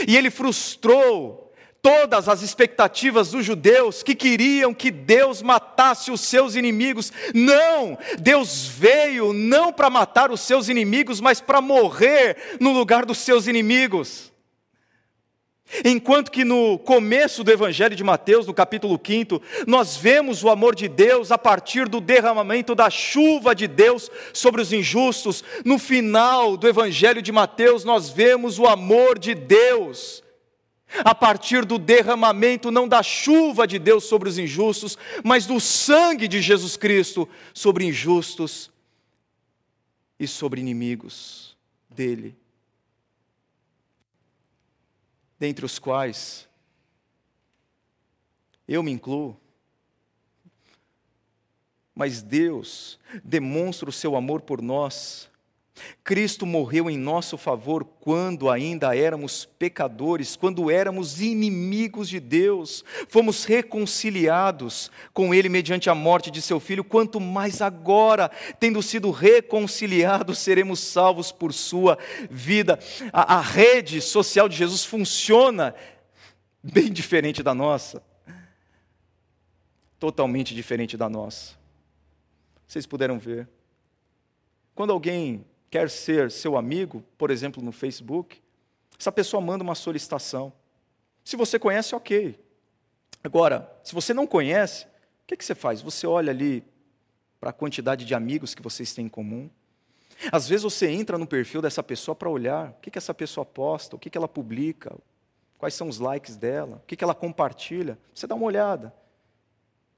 [0.06, 1.48] E ele frustrou
[1.82, 7.12] todas as expectativas dos judeus que queriam que Deus matasse os seus inimigos.
[7.34, 7.96] Não!
[8.18, 13.46] Deus veio não para matar os seus inimigos, mas para morrer no lugar dos seus
[13.46, 14.32] inimigos.
[15.84, 20.74] Enquanto que no começo do Evangelho de Mateus, no capítulo 5, nós vemos o amor
[20.74, 26.56] de Deus a partir do derramamento da chuva de Deus sobre os injustos, no final
[26.56, 30.22] do Evangelho de Mateus, nós vemos o amor de Deus
[31.04, 36.26] a partir do derramamento não da chuva de Deus sobre os injustos, mas do sangue
[36.26, 38.70] de Jesus Cristo sobre injustos
[40.18, 41.54] e sobre inimigos
[41.90, 42.34] dele
[45.38, 46.48] dentre os quais
[48.66, 49.38] eu me incluo.
[51.94, 55.30] Mas Deus demonstra o seu amor por nós
[56.02, 62.84] Cristo morreu em nosso favor quando ainda éramos pecadores, quando éramos inimigos de Deus.
[63.08, 69.10] Fomos reconciliados com Ele mediante a morte de seu filho, quanto mais agora, tendo sido
[69.10, 71.98] reconciliados, seremos salvos por sua
[72.30, 72.78] vida.
[73.12, 75.74] A, a rede social de Jesus funciona
[76.62, 78.02] bem diferente da nossa.
[79.98, 81.56] Totalmente diferente da nossa.
[82.66, 83.48] Vocês puderam ver.
[84.74, 88.40] Quando alguém quer ser seu amigo, por exemplo, no Facebook,
[88.98, 90.52] essa pessoa manda uma solicitação.
[91.24, 92.38] Se você conhece, ok.
[93.22, 95.80] Agora, se você não conhece, o que, que você faz?
[95.82, 96.64] Você olha ali
[97.40, 99.48] para a quantidade de amigos que vocês têm em comum.
[100.32, 103.44] Às vezes você entra no perfil dessa pessoa para olhar o que, que essa pessoa
[103.44, 104.96] posta, o que, que ela publica,
[105.56, 107.98] quais são os likes dela, o que, que ela compartilha.
[108.12, 108.92] Você dá uma olhada.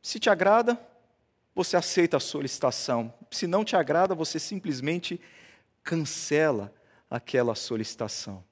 [0.02, 0.78] Se te agrada,
[1.54, 3.12] você aceita a solicitação.
[3.30, 5.20] Se não te agrada, você simplesmente
[5.82, 6.72] cancela
[7.08, 8.44] aquela solicitação.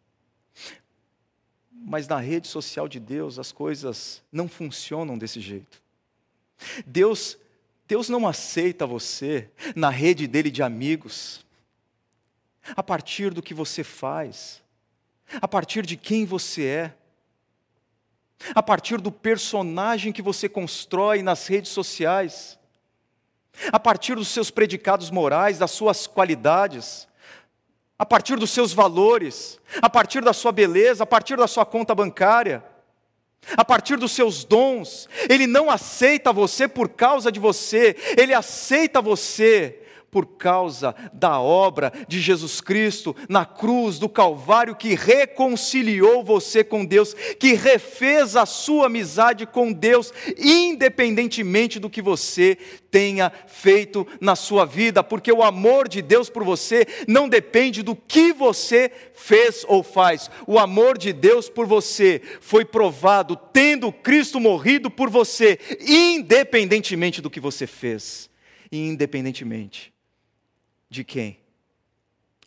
[1.70, 5.80] Mas na rede social de Deus as coisas não funcionam desse jeito.
[6.84, 7.38] Deus,
[7.86, 11.46] Deus não aceita você na rede dele de amigos,
[12.76, 14.62] a partir do que você faz,
[15.40, 16.94] a partir de quem você é,
[18.54, 22.58] a partir do personagem que você constrói nas redes sociais,
[23.72, 27.07] a partir dos seus predicados morais, das suas qualidades,
[27.99, 31.94] a partir dos seus valores, a partir da sua beleza, a partir da sua conta
[31.94, 32.62] bancária,
[33.57, 35.09] a partir dos seus dons.
[35.28, 41.92] Ele não aceita você por causa de você, ele aceita você por causa da obra
[42.09, 48.46] de Jesus Cristo na cruz do Calvário, que reconciliou você com Deus, que refez a
[48.46, 52.56] sua amizade com Deus, independentemente do que você
[52.90, 57.94] tenha feito na sua vida, porque o amor de Deus por você não depende do
[57.94, 60.30] que você fez ou faz.
[60.46, 67.30] O amor de Deus por você foi provado tendo Cristo morrido por você, independentemente do
[67.30, 68.30] que você fez,
[68.72, 69.97] independentemente
[70.89, 71.41] de quem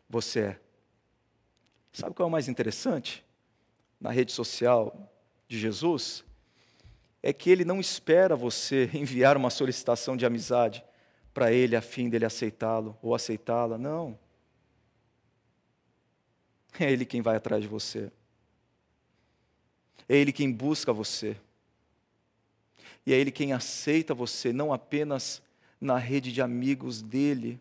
[0.10, 0.60] você é.
[1.94, 3.24] Sabe qual é o mais interessante
[4.00, 5.12] na rede social
[5.48, 6.24] de Jesus?
[7.22, 10.84] É que ele não espera você enviar uma solicitação de amizade
[11.34, 13.78] para ele a fim dele aceitá-lo ou aceitá-la.
[13.78, 14.18] Não.
[16.80, 18.12] É ele quem vai atrás de você.
[20.08, 21.38] É ele quem busca você.
[23.06, 25.42] E é ele quem aceita você, não apenas
[25.80, 27.60] na rede de amigos dele,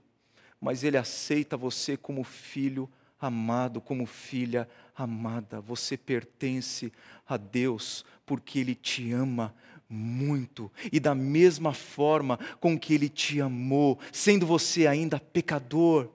[0.60, 2.88] mas Ele aceita você como filho
[3.20, 5.60] amado, como filha amada.
[5.60, 6.92] Você pertence
[7.26, 9.54] a Deus porque Ele te ama
[9.88, 10.70] muito.
[10.92, 16.08] E da mesma forma com que Ele te amou, sendo você ainda pecador,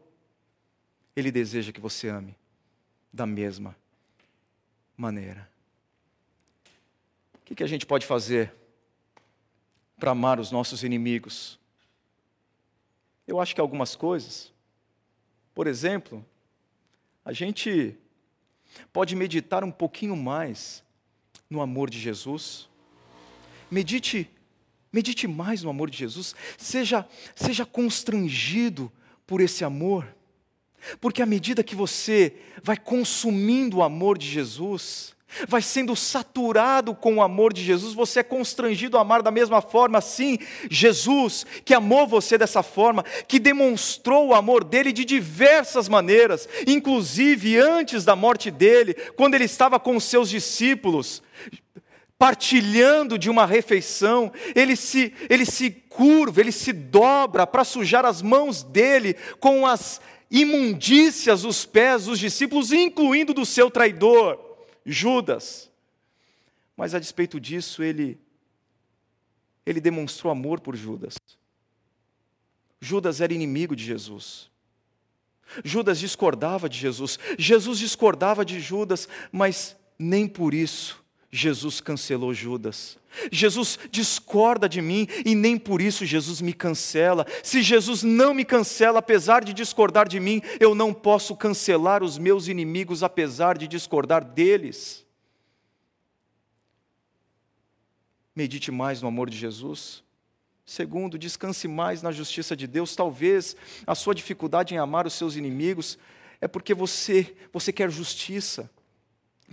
[1.16, 2.36] Ele deseja que você ame
[3.12, 3.76] da mesma
[4.96, 5.50] maneira.
[7.36, 8.54] O que, que a gente pode fazer
[9.98, 11.60] para amar os nossos inimigos?
[13.28, 14.54] Eu acho que algumas coisas,
[15.54, 16.24] por exemplo,
[17.24, 17.98] a gente
[18.94, 20.84] pode meditar um pouquinho mais
[21.50, 22.70] no amor de Jesus.
[23.70, 24.30] Medite,
[24.92, 26.36] medite mais no amor de Jesus.
[26.58, 28.92] Seja, seja constrangido
[29.26, 30.08] por esse amor.
[31.02, 35.15] Porque à medida que você vai consumindo o amor de Jesus,
[35.48, 39.62] vai sendo saturado com o amor de Jesus, você é constrangido a amar da mesma
[39.62, 40.38] forma, sim,
[40.70, 47.58] Jesus, que amou você dessa forma, que demonstrou o amor dele de diversas maneiras, inclusive
[47.58, 51.22] antes da morte dele, quando ele estava com os seus discípulos,
[52.18, 58.22] partilhando de uma refeição, ele se, ele se curva, ele se dobra para sujar as
[58.22, 64.45] mãos dele com as imundícias dos pés dos discípulos, incluindo do seu traidor.
[64.86, 65.72] Judas.
[66.76, 68.20] Mas a despeito disso, ele
[69.66, 71.16] ele demonstrou amor por Judas.
[72.80, 74.52] Judas era inimigo de Jesus.
[75.64, 77.18] Judas discordava de Jesus.
[77.40, 81.05] Jesus discordava de Judas, mas nem por isso
[81.36, 82.98] Jesus cancelou Judas.
[83.30, 87.28] Jesus discorda de mim e nem por isso Jesus me cancela.
[87.44, 92.18] Se Jesus não me cancela, apesar de discordar de mim, eu não posso cancelar os
[92.18, 95.06] meus inimigos, apesar de discordar deles.
[98.34, 100.04] Medite mais no amor de Jesus.
[100.66, 102.96] Segundo, descanse mais na justiça de Deus.
[102.96, 105.98] Talvez a sua dificuldade em amar os seus inimigos
[106.40, 108.70] é porque você, você quer justiça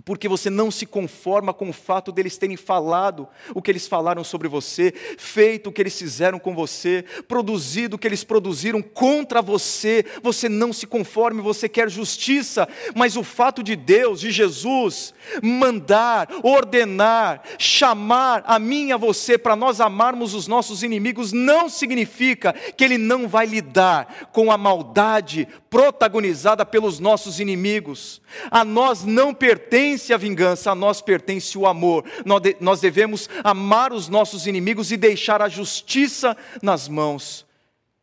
[0.05, 4.23] porque você não se conforma com o fato deles terem falado o que eles falaram
[4.23, 9.41] sobre você, feito o que eles fizeram com você, produzido o que eles produziram contra
[9.41, 10.03] você.
[10.21, 16.27] Você não se conforme, você quer justiça, mas o fato de Deus, de Jesus, mandar,
[16.43, 22.53] ordenar, chamar a mim e a você para nós amarmos os nossos inimigos, não significa
[22.75, 28.21] que Ele não vai lidar com a maldade protagonizada pelos nossos inimigos.
[28.51, 29.33] A nós não
[29.83, 32.05] pertence a vingança, a nós pertence o amor.
[32.59, 37.45] Nós devemos amar os nossos inimigos e deixar a justiça nas mãos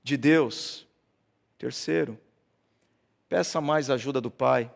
[0.03, 0.87] de Deus.
[1.59, 2.19] Terceiro,
[3.29, 4.71] peça mais ajuda do Pai.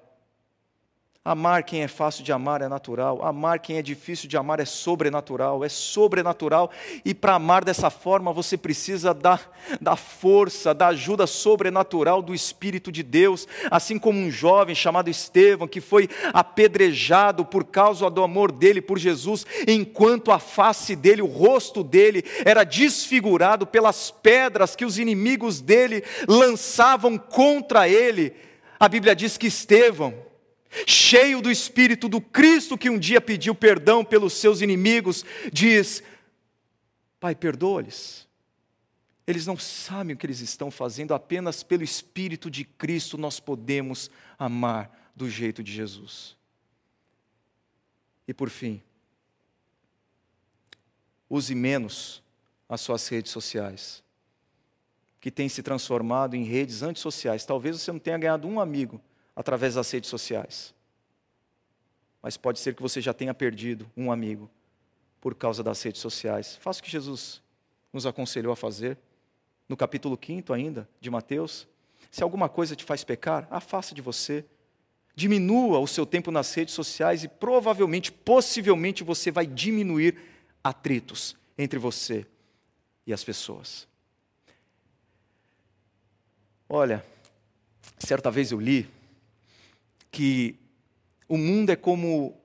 [1.27, 4.67] Amar quem é fácil de amar é natural, amar quem é difícil de amar é
[4.67, 6.71] sobrenatural, é sobrenatural,
[7.03, 9.41] e para amar dessa forma você precisa da,
[9.81, 15.67] da força, da ajuda sobrenatural do Espírito de Deus, assim como um jovem chamado Estevão,
[15.67, 21.27] que foi apedrejado por causa do amor dele por Jesus, enquanto a face dele, o
[21.27, 28.35] rosto dele, era desfigurado pelas pedras que os inimigos dele lançavam contra ele.
[28.79, 30.13] A Bíblia diz que Estevão,
[30.87, 36.03] cheio do Espírito do Cristo que um dia pediu perdão pelos seus inimigos, diz:
[37.21, 38.29] Pai, perdoa-lhes.
[39.27, 44.11] Eles não sabem o que eles estão fazendo, apenas pelo Espírito de Cristo nós podemos
[44.39, 46.37] amar do jeito de Jesus.
[48.29, 48.83] E por fim,
[51.29, 52.23] use menos
[52.69, 54.03] as suas redes sociais,
[55.21, 57.47] que têm se transformado em redes antissociais.
[57.47, 59.01] Talvez você não tenha ganhado um amigo
[59.35, 60.75] através das redes sociais.
[62.23, 64.51] Mas pode ser que você já tenha perdido um amigo
[65.21, 66.57] por causa das redes sociais.
[66.57, 67.43] Faça o que Jesus
[67.93, 68.99] nos aconselhou a fazer,
[69.69, 71.67] no capítulo 5 ainda, de Mateus.
[72.11, 74.45] Se alguma coisa te faz pecar, afasta de você.
[75.15, 80.19] Diminua o seu tempo nas redes sociais e provavelmente, possivelmente, você vai diminuir
[80.63, 82.27] atritos entre você
[83.07, 83.87] e as pessoas.
[86.69, 87.05] Olha,
[87.99, 88.91] certa vez eu li
[90.15, 90.57] que
[91.29, 92.41] o mundo é como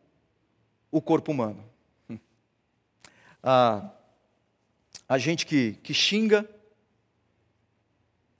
[0.89, 1.63] o corpo humano.
[3.43, 3.91] A,
[5.07, 6.49] a gente que, que xinga,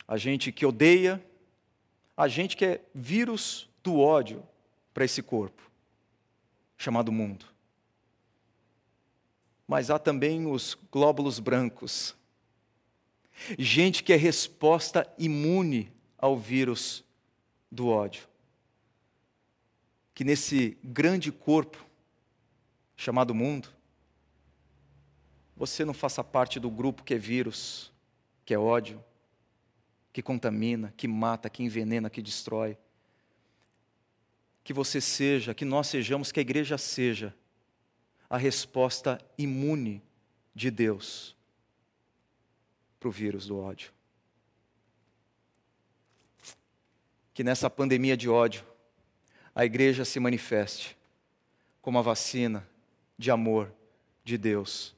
[0.08, 1.24] a gente que odeia,
[2.18, 4.44] a gente que é vírus do ódio
[4.96, 5.62] para esse corpo,
[6.76, 7.46] chamado mundo.
[9.68, 12.16] Mas há também os glóbulos brancos,
[13.60, 17.04] gente que é resposta imune ao vírus
[17.72, 18.29] do ódio
[20.20, 21.82] que nesse grande corpo
[22.98, 23.70] chamado mundo,
[25.56, 27.90] você não faça parte do grupo que é vírus,
[28.44, 29.02] que é ódio,
[30.12, 32.78] que contamina, que mata, que envenena, que destrói.
[34.62, 37.34] Que você seja, que nós sejamos, que a igreja seja
[38.30, 40.04] a resposta imune
[40.54, 41.34] de Deus
[43.00, 43.94] para o vírus do ódio.
[47.34, 48.68] Que nessa pandemia de ódio,
[49.54, 50.98] a igreja se manifeste
[51.82, 52.68] como a vacina
[53.18, 53.74] de amor
[54.24, 54.96] de Deus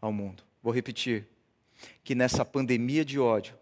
[0.00, 0.42] ao mundo.
[0.62, 1.28] Vou repetir:
[2.02, 3.56] que nessa pandemia de ódio,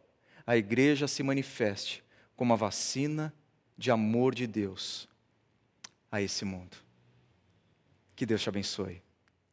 [0.47, 2.03] a igreja se manifeste
[2.37, 3.35] como a vacina
[3.77, 5.09] de amor de Deus
[6.11, 6.77] a esse mundo.
[8.17, 9.03] Que Deus te abençoe.